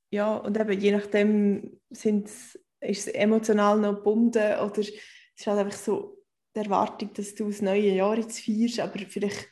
[0.10, 5.60] ja, und eben je nachdem sind, ist es emotional noch gebunden oder es ist halt
[5.60, 6.24] einfach so
[6.56, 9.50] die Erwartung, dass du das neue Jahr jetzt feierst, aber vielleicht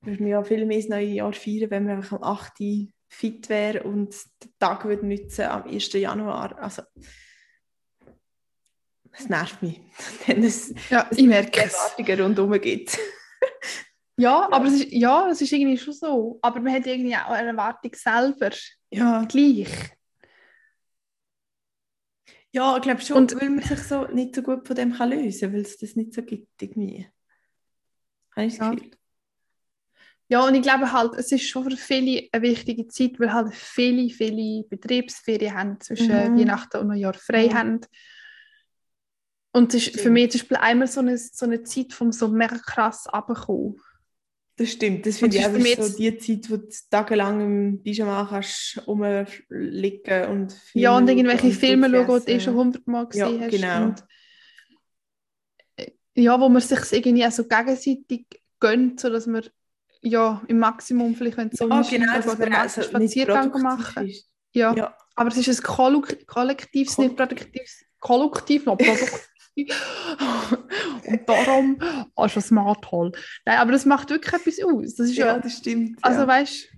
[0.00, 2.60] würde man ja viel mehr das neue Jahr feiern, wenn man einfach am 8.
[3.12, 5.92] fit wäre und den Tag würde nutzen am 1.
[5.92, 6.58] Januar.
[6.58, 6.82] Also
[9.12, 9.80] es nervt mich,
[10.26, 11.74] wenn es, ja, ich merke es.
[11.74, 12.98] Erwartungen rundherum gibt.
[14.16, 16.38] ja, aber es ist, ja, es ist irgendwie schon so.
[16.40, 18.50] Aber man hat irgendwie auch eine Erwartung selber.
[18.90, 19.24] Ja.
[19.24, 19.68] Gleich.
[22.54, 25.10] Ja, ich glaube schon, und, weil man sich so nicht so gut von dem kann
[25.10, 27.08] lösen kann, weil es das nicht so gibt irgendwie.
[28.34, 28.74] Habe ich das ja.
[28.74, 28.90] Gefühl.
[30.32, 33.52] Ja, und ich glaube halt, es ist schon für viele eine wichtige Zeit, weil halt
[33.52, 36.38] viele, viele Betriebsferien haben, zwischen mhm.
[36.38, 37.54] Weihnachten und Neujahr frei mhm.
[37.54, 37.80] haben.
[39.52, 42.28] Und das ist für mich zum Beispiel einmal so eine, so eine Zeit vom so
[42.28, 43.78] mega krass runterkommen.
[44.56, 48.80] Das stimmt, das finde ich auch so die Zeit, wo du tagelang im Pyjama kannst
[48.86, 53.38] rumliegen und Filme Ja, und irgendwelche und Filme schauen, die du eh schon hundertmal gesehen
[53.38, 53.50] ja, hast.
[53.50, 53.84] genau.
[53.84, 54.04] Und,
[55.76, 58.24] äh, ja, wo man sich irgendwie auch so gegenseitig
[58.60, 59.42] gönnt, sodass man
[60.02, 64.12] ja, im Maximum vielleicht, wenn es so ja, genau, dass man also Spaziergang machen.
[64.52, 64.74] Ja.
[64.74, 64.94] ja.
[65.14, 69.28] aber es ist ein kollektives, nicht produktives, kollektiv noch produktiv.
[71.06, 71.78] und darum
[72.16, 73.12] oh, ist das Smart toll.
[73.44, 74.94] Nein, aber das macht wirklich etwas aus.
[74.96, 75.98] Das ist ja, ja das stimmt.
[76.02, 76.26] Also ja.
[76.26, 76.68] weißt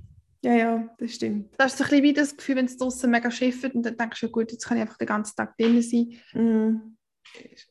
[0.42, 1.54] ja, ja, das stimmt.
[1.56, 3.96] Das ist so ein bisschen wie das Gefühl, wenn es draußen mega schifft und dann
[3.96, 6.20] denkst du, ja gut, jetzt kann ich einfach den ganzen Tag drin sein.
[6.34, 6.93] Mm.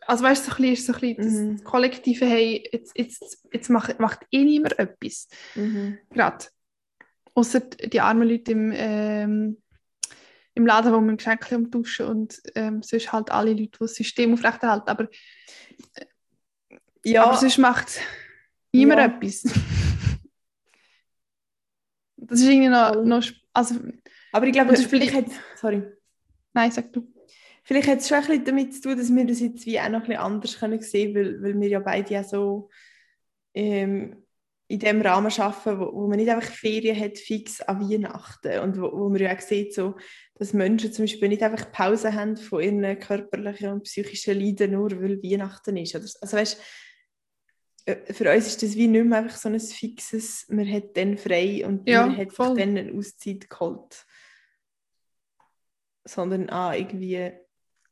[0.07, 1.57] Also weißt du, so ein bisschen, ist so ein bisschen mm.
[1.57, 5.27] das Kollektive, hey, jetzt, jetzt, jetzt macht, macht eh niemand etwas.
[5.55, 5.93] Mm.
[6.09, 6.45] Gerade.
[7.33, 9.61] Außer die armen Leute im, ähm,
[10.53, 14.33] im Laden, wo man Geschenke umtauschen und ähm, sonst halt alle Leute, die das System
[14.33, 14.89] aufrechterhalten.
[14.89, 15.07] Aber,
[15.95, 16.05] äh,
[17.03, 17.23] ja.
[17.25, 17.99] aber sonst macht
[18.71, 19.05] niemand ja.
[19.05, 19.43] etwas.
[22.17, 23.75] das ist irgendwie noch, noch also,
[24.31, 25.83] aber ich glaube, vielleicht hat sorry.
[26.53, 27.12] Nein, sag du.
[27.63, 29.89] Vielleicht hat es schon ein bisschen damit zu tun, dass wir das jetzt wie auch
[29.89, 32.69] noch ein bisschen anders können sehen können, weil, weil wir ja beide ja so
[33.53, 34.23] ähm,
[34.67, 38.81] in dem Rahmen arbeiten, wo, wo man nicht einfach Ferien hat, fix an Weihnachten und
[38.81, 39.95] wo, wo man ja auch sieht, so,
[40.35, 44.91] dass Menschen zum Beispiel nicht einfach Pause haben von ihren körperlichen und psychischen Leiden, nur
[44.91, 45.95] weil Weihnachten ist.
[45.95, 46.61] Also weißt,
[47.85, 51.17] äh, für uns ist das wie nicht mehr einfach so ein fixes, man hat dann
[51.17, 52.57] frei und ja, man hat voll.
[52.57, 54.05] dann eine Auszeit geholt.
[56.05, 57.31] Sondern ah, irgendwie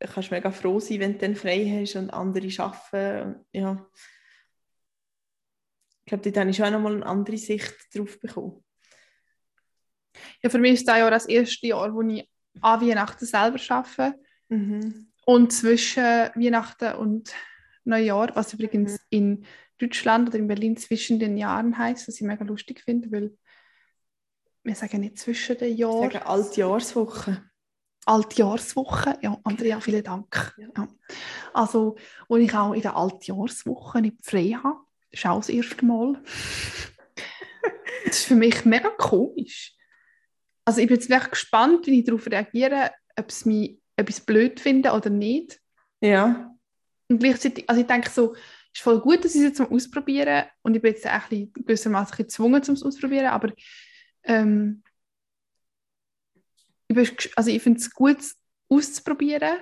[0.08, 3.46] kannst mega froh sein, wenn du dann frei hast und andere arbeiten.
[3.54, 3.88] Ja
[6.02, 8.64] ich glaube, dort habe ich schon auch nochmal eine andere Sicht drauf bekommen.
[10.42, 12.28] Ja, für mich ist das Jahr das erste Jahr, wo ich
[12.60, 14.20] an Weihnachten selber arbeite.
[14.50, 15.12] Mhm.
[15.26, 17.32] Und zwischen Weihnachten und
[17.86, 18.98] Neujahr, was übrigens mhm.
[19.10, 19.46] in
[19.78, 23.38] Deutschland oder in Berlin zwischen den Jahren heißt, was ich mega lustig finde, weil
[24.64, 26.02] wir sagen nicht zwischen den Jahren.
[26.02, 27.51] Wir sagen Altjahrswoche.
[28.06, 30.56] Altjahrswoche, ja, Andrea, vielen Dank.
[30.58, 30.68] Ja.
[30.76, 30.88] Ja.
[31.54, 34.80] Also, wo ich auch in der Altjahrswoche nicht frei habe,
[35.12, 36.14] ist auch das erste Mal.
[38.06, 39.74] das ist für mich mega komisch.
[40.66, 44.60] Also ich bin jetzt wirklich gespannt, wie ich darauf reagiere, ob es mich etwas blöd
[44.60, 45.60] finde oder nicht.
[46.02, 46.56] Ja.
[47.10, 49.70] Und gleichzeitig, also ich denke so, es ist voll gut, dass ich es jetzt mal
[49.70, 53.52] ausprobieren und ich bin jetzt auch ein gewissermaßen gezwungen, um es auszuprobieren, aber
[54.24, 54.84] ähm,
[57.00, 58.20] ich, also ich finde es gut,
[58.70, 59.58] auszuprobieren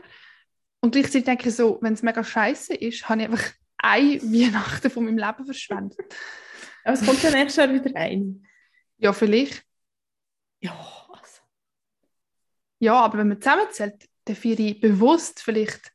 [0.81, 4.89] und gleichzeitig denke ich so, wenn es mega scheiße ist, habe ich einfach ein Weihnachten
[4.89, 6.15] von meinem Leben verschwendet.
[6.83, 8.45] Aber es kommt ja nächstes Jahr wieder ein.
[8.97, 9.63] Ja, vielleicht.
[10.61, 10.73] Ja,
[11.09, 11.41] also.
[12.79, 15.91] Ja, aber wenn man zusammenzählt, dann feiere ich bewusst vielleicht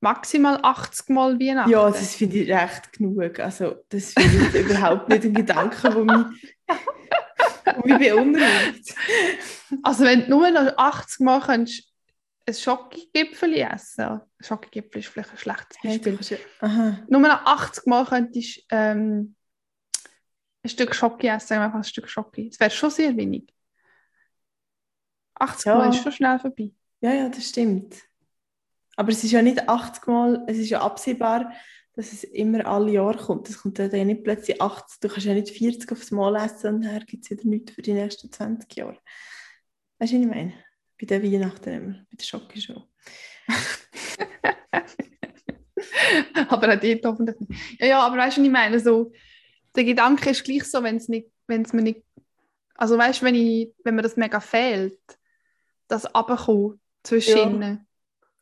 [0.00, 1.70] maximal 80 Mal Weihnachten.
[1.70, 3.38] Ja, das finde ich recht genug.
[3.38, 6.56] Also, das finde ich überhaupt nicht ein Gedanke, der mich,
[7.84, 8.94] mich beunruhigt.
[9.82, 11.92] Also wenn du nur noch 80 Mal könntest
[12.46, 16.38] ein Schokogipfel essen Schokogipfel ist vielleicht ein schlechtes Beispiel.
[16.60, 16.98] Aha.
[17.08, 19.36] Nur noch 80 Mal könntest du ähm,
[20.64, 22.48] ein Stück Schoki essen, einfach ein Stück Schoki.
[22.48, 23.52] Das wäre schon sehr wenig.
[25.34, 25.74] 80 Ja.
[25.76, 26.70] Mal ist schon schnell vorbei.
[27.00, 27.96] Ja, ja, das stimmt.
[28.96, 31.52] Aber es ist ja nicht 80 Mal, es ist ja absehbar,
[31.94, 33.50] dass es immer alle Jahre kommt.
[33.50, 36.76] Es kommt ja dann nicht plötzlich 80, du kannst ja nicht 40 aufs Mal essen
[36.76, 38.98] und dann gibt es wieder nichts für die nächsten 20 Jahre.
[39.98, 40.54] Weißt du, was ich meine?
[40.98, 42.88] Bei den Weihnachten immer, bei der Schokoshow.
[46.48, 47.80] aber auch dort hoffentlich nicht.
[47.80, 48.80] Ja, ja, aber weißt du, was ich meine?
[48.80, 49.12] So,
[49.74, 52.02] der Gedanke ist gleich so, wenn es nicht, wenn es mir nicht,
[52.74, 54.98] also weißt du, wenn, ich, wenn mir das mega fehlt,
[55.88, 57.78] das Abkommen zwischen Ja.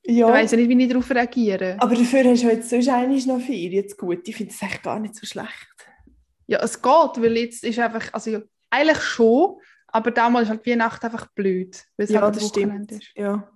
[0.04, 1.76] Ja, dann weiss ich nicht, wie ich darauf reagiere.
[1.78, 4.26] aber dafür hast du jetzt sonst eigentlich noch vier jetzt gut.
[4.26, 5.68] Ich finde es echt gar nicht so schlecht.
[6.46, 6.90] Ja, es geht,
[7.22, 9.56] weil jetzt ist einfach, also ja, eigentlich schon,
[9.88, 13.02] aber damals ist halt Weihnachten einfach blöd, weil es Ja, halt das Wochenende stimmt.
[13.02, 13.12] ist.
[13.16, 13.50] Ja.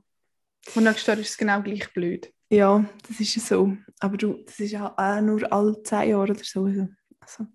[0.75, 2.33] Und nächstes Jahr ist es genau gleich blöd.
[2.51, 3.77] ja, das ist ja so.
[4.01, 6.65] Aber du, das ist ja auch nur alle 10 Jahre oder so.
[6.67, 6.89] Also,
[7.21, 7.47] also.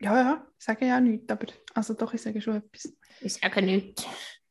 [0.00, 2.92] Ja, ja, ich sage ja nichts, aber also doch, ich sage schon etwas.
[3.20, 4.04] Ich sage nichts.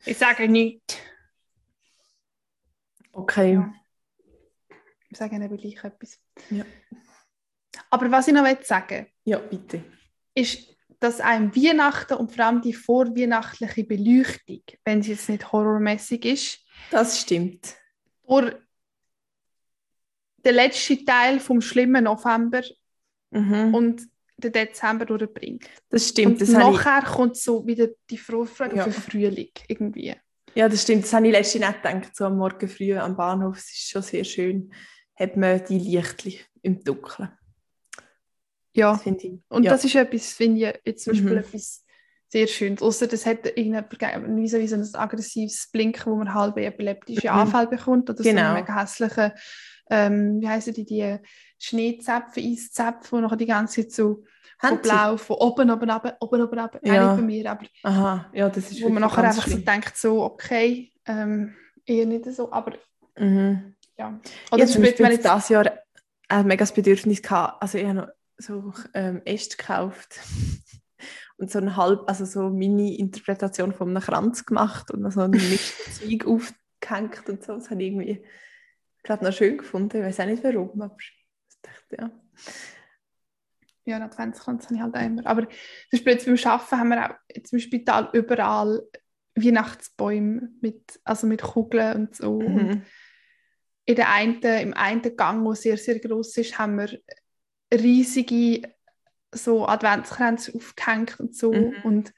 [0.06, 0.98] Ich sage nichts.
[3.16, 3.54] Okay.
[3.54, 3.74] Ja.
[5.10, 6.20] Ich sage eben gleich etwas.
[6.50, 6.66] Ja.
[7.90, 9.84] Aber was ich noch sagen Ja, bitte.
[10.34, 16.26] ist, dass einem Weihnachten und vor allem die vorweihnachtliche Beleuchtung, wenn sie jetzt nicht horrormäßig
[16.26, 16.60] ist,
[16.92, 17.76] Das stimmt.
[18.28, 18.56] durch
[20.44, 22.62] den letzten Teil vom schlimmen November
[23.32, 23.74] Mhm.
[23.74, 24.02] und
[24.38, 25.66] den Dezember durchbringt.
[25.90, 26.34] Das stimmt.
[26.34, 28.86] und Das habe ich, nachher kommt so wieder die Vorfreude Ja.
[28.86, 30.16] auf den Frühling irgendwie.
[30.56, 31.04] Ja, das stimmt.
[31.04, 32.16] Das habe ich letztens nicht gedacht.
[32.16, 33.58] So am Morgen früh am Bahnhof.
[33.58, 34.74] Es ist schon sehr schön.
[35.16, 37.30] Hat man die Lichtli im Dunkeln.
[38.74, 39.32] Ja, Das ich.
[39.48, 39.72] und ja.
[39.72, 41.38] das ist etwas, finde ich, jetzt zum Beispiel Mhm.
[41.38, 41.86] etwas
[42.28, 42.82] sehr Schönes.
[42.82, 46.58] Außer das hat irgendjemand gegeben, wie so wie so ein aggressives Blinken, wo man halb
[46.58, 47.36] epileptische Mhm.
[47.40, 48.42] Anfälle bekommt oder so Genau.
[48.48, 49.32] einen mega hässlichen,
[49.90, 51.18] ähm, wie heißen die, die
[51.60, 54.24] Schneezäpfe, Eiszäpfe, die nachher die ganze Zeit so
[54.60, 56.94] Haben blau, von oben, oben, oben, oben, oben, oben, Ja.
[56.94, 57.16] ja.
[57.16, 59.66] bei mir, aber Aha, ja, das ist wo man nachher einfach so schlimm.
[59.66, 61.54] denkt, so, okay, ähm,
[61.86, 62.74] eher nicht so, aber
[63.18, 63.76] Mhm.
[63.98, 64.20] ja.
[64.52, 65.72] Oder hatte zum Beispiel, jetzt dieses Jahr
[66.28, 67.62] ein mega Bedürfnis gehabt.
[67.62, 70.20] Also ich habe noch so ähm, Äste gekauft
[71.38, 75.32] und so eine halb, also so Mini-Interpretation von einem Kranz gemacht und so ein
[75.92, 77.54] Zweig aufgehängt und so.
[77.56, 78.26] Das habe ich irgendwie
[79.04, 79.98] gerade noch schön gefunden.
[79.98, 81.14] Ich weiß auch nicht warum, aber ich
[81.62, 82.12] dachte, ja.
[83.86, 85.50] Ja, einen Adventskranz habe ich halt immer, aber zum
[85.92, 88.82] Beispiel jetzt beim Arbeiten haben wir auch jetzt im Spital überall
[89.36, 92.82] Weihnachtsbäume mit, also mit Kugeln und so und Mhm.
[93.86, 97.00] in der einen, im einen Gang, der sehr, sehr groß ist, haben wir
[97.74, 98.74] riesige
[99.32, 101.54] so Adventskränze aufgehängt und so.
[101.54, 101.76] Mhm.
[101.84, 102.14] Und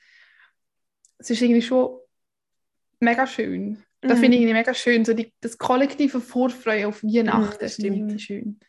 [1.17, 1.97] es ist irgendwie schon
[2.99, 3.83] mega schön.
[4.01, 4.21] Das Mhm.
[4.21, 5.03] finde ich irgendwie mega schön.
[5.03, 7.97] So die, das kollektive Vorfreude auf Weihnachten Mhm, stimmt.
[7.97, 8.59] irgendwie schön.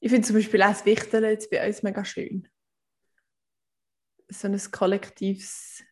[0.00, 2.48] Ich finde zum Beispiel auch das Wichteln jetzt bei uns mega schön.
[4.28, 5.82] So ein kollektives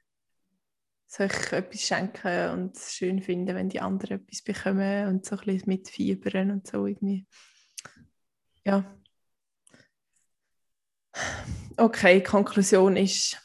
[1.08, 5.44] sich etwas schenken und es schön finden, wenn die anderen etwas bekommen und so ein
[5.44, 7.26] bisschen mitfiebern und so irgendwie.
[8.64, 8.84] Ja.
[11.76, 13.38] Okay, Konklusion ist,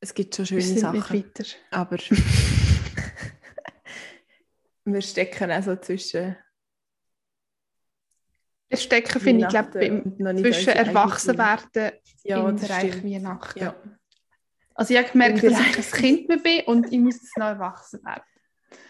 [0.00, 1.24] es gibt schon schöne Sachen,
[1.70, 1.98] aber
[4.84, 6.36] wir stecken auch so zwischen
[8.70, 13.02] Das Stecken finde ich, glaube ich, zwischen Erwachsenwerden Ja, im Bereich.
[13.02, 13.58] Weihnachten.
[13.58, 13.74] Ja.
[14.74, 17.46] Also ich habe gemerkt, dass ich ein Kind mehr bin und ich muss jetzt noch
[17.46, 18.22] erwachsen werden.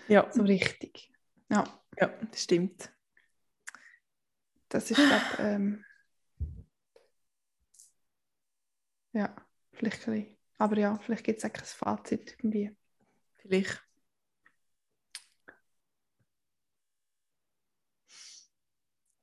[0.08, 1.10] Ja, So richtig.
[1.50, 1.64] Ja,
[1.98, 2.92] ja, das stimmt.
[4.68, 5.84] das ist, glaube ähm,
[9.12, 9.34] ja,
[9.72, 10.36] vielleicht ein bisschen.
[10.58, 12.76] Aber ja, vielleicht gibt es auch kein Fazit irgendwie.
[13.36, 13.82] Vielleicht.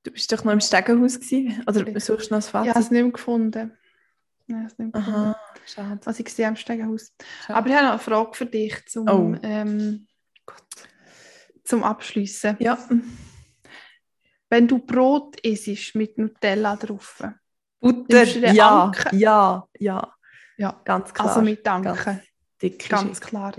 [0.06, 1.64] Du bist doch noch im Stegenhaus gewesen?
[1.68, 2.84] Oder suchst du noch ein Ich habe Fazit?
[2.84, 3.78] es nicht mehr gefunden.
[4.46, 5.20] Nein, es nicht mehr gefunden.
[5.30, 6.00] Aha, schade.
[6.04, 7.12] Was ich gesehen habe im Stegenhaus.
[7.46, 7.58] schade.
[7.58, 9.36] Aber ich habe noch eine Frage für dich zum, Oh.
[9.42, 10.06] ähm,
[11.64, 12.56] zum Abschliessen.
[12.60, 12.78] ja,
[14.50, 17.24] Wenn du Brot isst mit Nutella drauf,
[17.80, 19.14] Butter, ja, Anker?
[19.16, 20.14] ja, ja,
[20.58, 21.30] ja, ganz klar.
[21.30, 22.22] also mit Danke.
[22.62, 23.54] Ganz Ganz klar.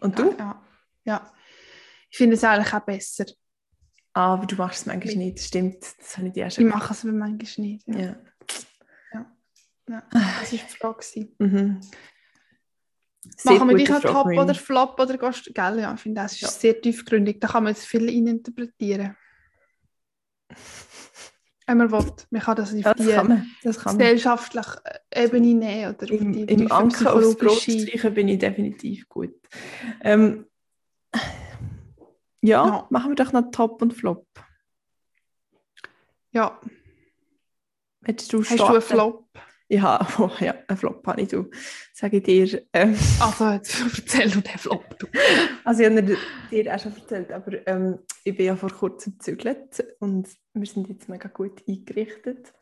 [0.00, 0.34] Und du?
[0.38, 0.62] Ja,
[1.04, 1.32] ja.
[2.10, 3.24] Ich finde es eigentlich auch besser.
[4.16, 5.76] Ah, aber du machst es manchmal Mit- nicht, stimmt.
[5.98, 7.86] Das habe ich dir auch Ich schon mache es aber manchmal nicht.
[7.86, 8.16] Ja.
[9.12, 9.26] Ja.
[9.90, 11.28] Ja, das war die Frage.
[11.38, 11.80] Mhm.
[13.44, 15.80] Machen wir dich an Frage, Top oder Flop oder gehst gell?
[15.80, 16.48] Ja, ich finde, das ist Ja.
[16.48, 17.40] sehr tiefgründig.
[17.40, 19.14] Da kann man jetzt viel interpretieren.
[21.66, 22.12] Wenn man will.
[22.30, 23.46] Man kann das auf Ja, das die kann man.
[23.64, 23.98] Das kann man.
[23.98, 24.80] gesellschaftliche
[25.14, 29.34] Ebene nehmen oder Im, die im Anker aufs Brot streichen bin ich definitiv gut.
[30.00, 30.46] Ähm,
[32.42, 32.86] ja, Ja.
[32.90, 34.26] machen wir doch noch Top und Flop.
[36.32, 36.60] Ja,
[38.02, 39.26] Willst du hast du einen Flop?
[39.68, 41.50] Ja, oh, ja, einen Flop habe ich, du.
[41.92, 42.62] Sage ich dir.
[42.72, 44.96] Ähm, Also, jetzt erzähl du den Flop.
[44.98, 45.08] Du.
[45.64, 46.18] also ich habe dir-
[46.50, 50.88] dir auch schon erzählt, aber ähm, ich bin ja vor kurzem gezügelt und wir sind
[50.88, 52.52] jetzt mega gut eingerichtet.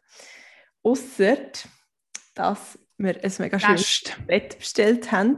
[0.82, 1.36] Ausser,
[2.34, 4.04] dass wir ein mega schönes.
[4.26, 5.36] Bett bestellt haben.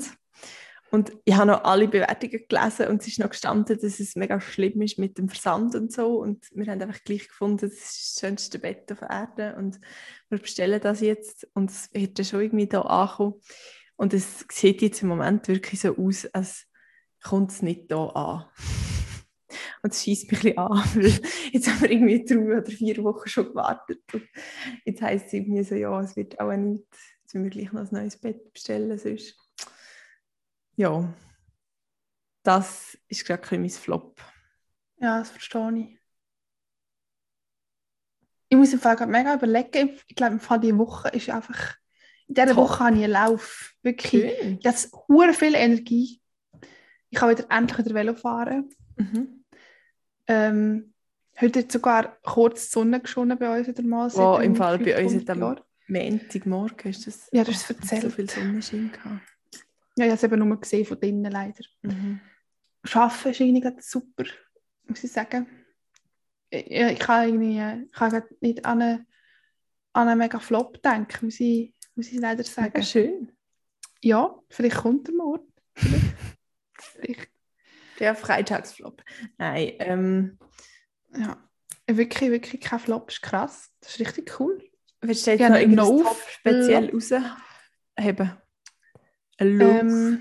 [0.91, 4.41] Und ich habe noch alle Bewertungen gelesen und es ist noch gestanden, dass es mega
[4.41, 6.21] schlimm ist mit dem Versand und so.
[6.21, 9.81] Und wir haben einfach gleich gefunden, das ist das schönste Bett auf Erden und
[10.29, 13.35] wir bestellen das jetzt und es wird dann schon irgendwie da ankommen.
[13.97, 16.67] Und es sieht jetzt im Moment wirklich so aus, als
[17.23, 18.45] kommt es nicht da an.
[19.83, 21.21] Und es schießt mich ein bisschen an, weil
[21.53, 24.03] jetzt haben wir irgendwie drei oder vier Wochen schon gewartet.
[24.13, 24.29] Und
[24.85, 26.85] jetzt heisst es irgendwie so, ja, es wird auch nicht.
[27.23, 29.46] Jetzt müssen wir gleich noch ein neues Bett bestellen, sonst.
[30.77, 31.13] Ja,
[32.43, 34.21] das ist gerade mein Flop.
[34.99, 35.99] Ja, das verstehe ich.
[38.49, 39.99] Ich muss im Fall gerade mega überlegen.
[40.07, 41.75] Ich glaube, im Fall diese Woche ist einfach.
[42.29, 42.57] In dieser Top.
[42.57, 43.75] Woche habe ich einen Lauf.
[43.83, 44.39] Wirklich.
[44.39, 44.59] Schön.
[44.61, 46.21] Ich habe viel Energie.
[47.11, 48.69] Ich kann wieder endlich wieder Velo fahren.
[48.97, 49.45] Mhm.
[50.29, 50.95] Ähm,
[51.41, 54.13] heute hat sogar kurz die Sonne geschonnen bei uns wieder mal.
[54.15, 55.65] Wow, im Fall bei uns 500 hat am.
[55.89, 57.29] Montagmorgen ist das.
[57.33, 58.03] Ja, es hat erzählt.
[58.03, 59.36] So viel Sonnenschein gehabt.
[59.99, 61.65] Ja, ich habe es eben nur gesehen von drinnen leider.
[61.83, 62.21] Mhm.
[62.93, 64.25] Arbeiten ist irgendwie super,
[64.87, 65.47] muss ich sagen.
[66.51, 69.07] Ich, ich kann irgendwie äh, ich kann gerade nicht an einen,
[69.93, 72.73] an einen mega Flop denken, muss ich, muss ich leider sagen.
[72.75, 73.33] Mega schön.
[74.03, 75.53] Ja, vielleicht kommt er morgen.
[76.79, 77.29] Vielleicht.
[77.99, 79.03] Der Freitagsflop.
[79.39, 80.39] Nein, ähm,
[81.17, 81.43] Ja.
[81.89, 83.73] Wirklich, wirklich kein Flop, ist krass.
[83.81, 84.63] Das ist richtig cool.
[85.01, 88.37] willst du jetzt Ja, noch ein irgendein Top speziell rausheben?
[89.39, 90.21] Ähm,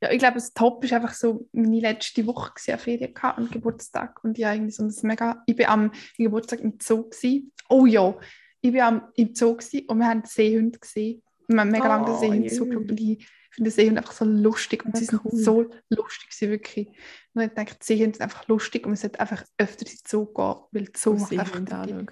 [0.00, 3.38] ja, ich glaube, das Top ist einfach so meine letzte Woche gewesen, an Ferien gehabt,
[3.38, 4.22] am Geburtstag.
[4.24, 7.04] Und ich, irgendwie so ein mega, ich bin am Geburtstag im Zoo.
[7.04, 7.52] Gewesen.
[7.68, 8.14] Oh ja,
[8.60, 11.22] ich bin am, im Zoo gewesen und wir haben Seehunde gesehen.
[11.48, 12.56] Wir haben mega lange Oh, Seehund jö.
[12.56, 14.84] zugeschaut und ich finde den Seehund einfach so lustig.
[14.84, 15.38] Und Ja, sie sind cool.
[15.38, 16.88] so lustig, gewesen, wirklich.
[17.34, 20.26] Und ich denke, Seehunde sind einfach lustig und man sollte einfach öfter in den Zoo
[20.26, 21.60] gehen, weil Zoo macht einfach...
[21.60, 22.10] anschauen.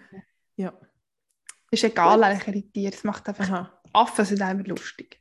[0.57, 0.78] Ja.
[1.70, 3.48] ist egal, welche Tiere, es macht einfach...
[3.48, 5.20] Aha, Affen sind einfach lustig.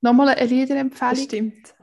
[0.00, 1.16] Nochmal eine das Liederempfehlung.
[1.24, 1.74] stimmt.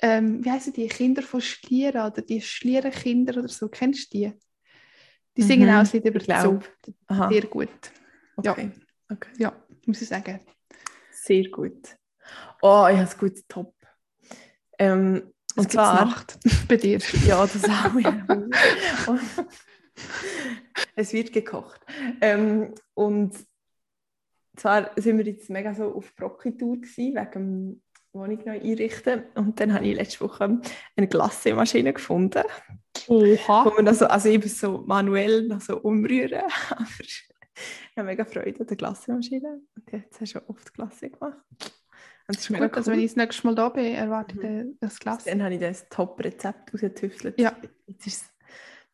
[0.00, 4.32] ähm, wie heißen die, Kinder von Schlieren oder die Schlierenkinder oder so, kennst du die?
[5.36, 6.58] Die Mhm, singen auch ein Lied über ich den Zoo.
[6.60, 6.68] glaub.
[7.08, 7.68] Aha, Sehr gut,
[8.36, 8.70] okay.
[9.10, 9.30] okay.
[9.38, 9.52] ja,
[9.86, 10.40] muss ich sagen.
[11.10, 11.96] Sehr gut.
[12.62, 13.74] Oh, ich habe es gut top.
[14.78, 16.98] Ähm, Was und zwar, Nacht bei dir?
[17.26, 17.94] ja, das auch.
[18.00, 18.26] Ja.
[20.96, 21.80] Es wird gekocht.
[22.20, 23.34] Ähm, und
[24.56, 27.82] zwar sind wir jetzt mega so auf Brocki-Tour gewesen, wegen dem
[28.12, 29.24] Wohnung neu einrichten.
[29.34, 30.60] Und dann habe ich letzte Woche
[30.96, 32.42] eine Glassemaschine gefunden,
[33.08, 33.64] Oha.
[33.66, 36.42] wo man also, also eben so manuell noch so umrühren.
[36.70, 37.28] Aber ich
[37.96, 39.60] habe mega Freude an der Glassemaschine.
[39.76, 41.38] Und jetzt hast du schon oft Glasse gemacht.
[42.26, 42.96] Und das ist Gut, also cool.
[42.96, 44.78] wenn ich das nächste Mal da bin, erwarte ich Mhm.
[44.80, 45.24] das Glas.
[45.24, 47.38] Dann habe ich das Top-Rezept rausgetüftelt.
[47.38, 47.54] Ja.
[47.86, 48.28] Jetzt ist es,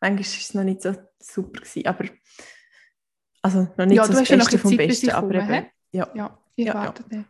[0.01, 2.05] manchmal war es noch nicht so super, gewesen, aber
[3.43, 5.07] also noch nicht Ja, so du das hast ja noch Beste ein vom Zeit, Besten,
[5.07, 6.81] ich aber komme, eben, ja, Ja, ich Ja, ja.
[6.81, 7.25] erwarte ja.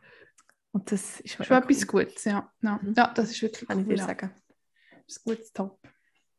[0.73, 2.53] und das ist Schon mega etwas cool, Gutes, ja.
[2.63, 2.79] Ja.
[2.83, 2.95] Mhm.
[2.97, 3.95] ja, das ist wirklich kann ich cool.
[3.95, 4.07] dir ja.
[4.07, 4.31] sagen.
[5.07, 5.79] Das ist ein gutes Top.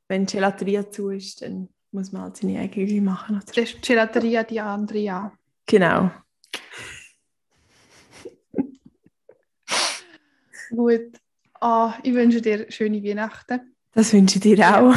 [0.08, 3.36] Wenn Gelateria zu ist, dann muss man halt seine eigene machen.
[3.36, 3.46] Oder?
[3.46, 5.32] Das ist die Gelateria die Andrea.
[5.66, 6.12] Genau.
[10.72, 11.20] Gut.
[11.60, 13.76] Ah, ich wünsche dir schöne Weihnachten.
[13.94, 14.96] Das wünsche ich dir auch.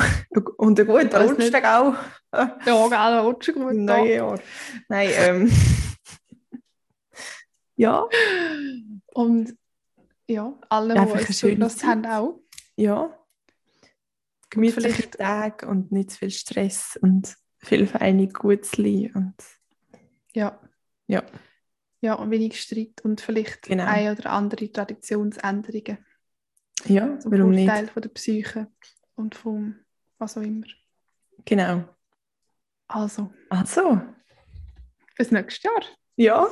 [0.56, 1.64] Und einen guten nicht.
[1.64, 1.94] auch.
[2.66, 3.74] Ja, gell, rutsch gut.
[3.74, 4.40] Neuen Jahr.
[4.88, 5.52] Nein, ähm.
[7.76, 8.06] ja,
[9.12, 9.56] Und
[10.26, 12.40] ja, alle, Einfach die uns zugelassen haben, auch.
[12.76, 13.18] ja.
[14.50, 19.34] Gemütliche vielleicht- Tage und nicht zu viel Stress und viel feine Gutzli und
[20.32, 20.60] Ja.
[21.06, 21.22] Ja.
[22.00, 23.84] Ja, und wenig Streit und vielleicht Genau.
[23.86, 25.98] eine oder andere Traditionsänderungen
[26.84, 27.92] ja, zum warum Vorteil nicht?
[27.92, 28.70] von der Psyche
[29.16, 29.76] und vom
[30.18, 30.66] was auch immer.
[31.46, 31.84] Genau.
[32.88, 34.00] Also, Also,
[35.16, 35.82] bis nächstes Jahr.
[36.16, 36.48] ja.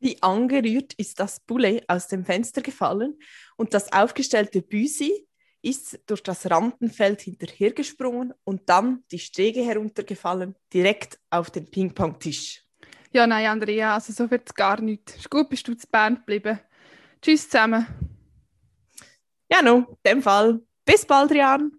[0.00, 3.16] Wie angerührt ist das Poulet aus dem Fenster gefallen
[3.56, 5.28] und das aufgestellte Büsi
[5.62, 12.64] ist durch das Rampenfeld hinterhergesprungen und dann die Stege heruntergefallen, direkt auf den Ping-Pong-Tisch.
[13.12, 15.14] Ja, nein, Andrea, also so wird es gar nicht.
[15.14, 16.58] Ist gut, bist du zu Bern geblieben.
[17.20, 17.86] Tschüss zusammen.
[19.52, 20.60] Ja, no, in dem Fall.
[20.84, 21.70] Bis bald, Rian.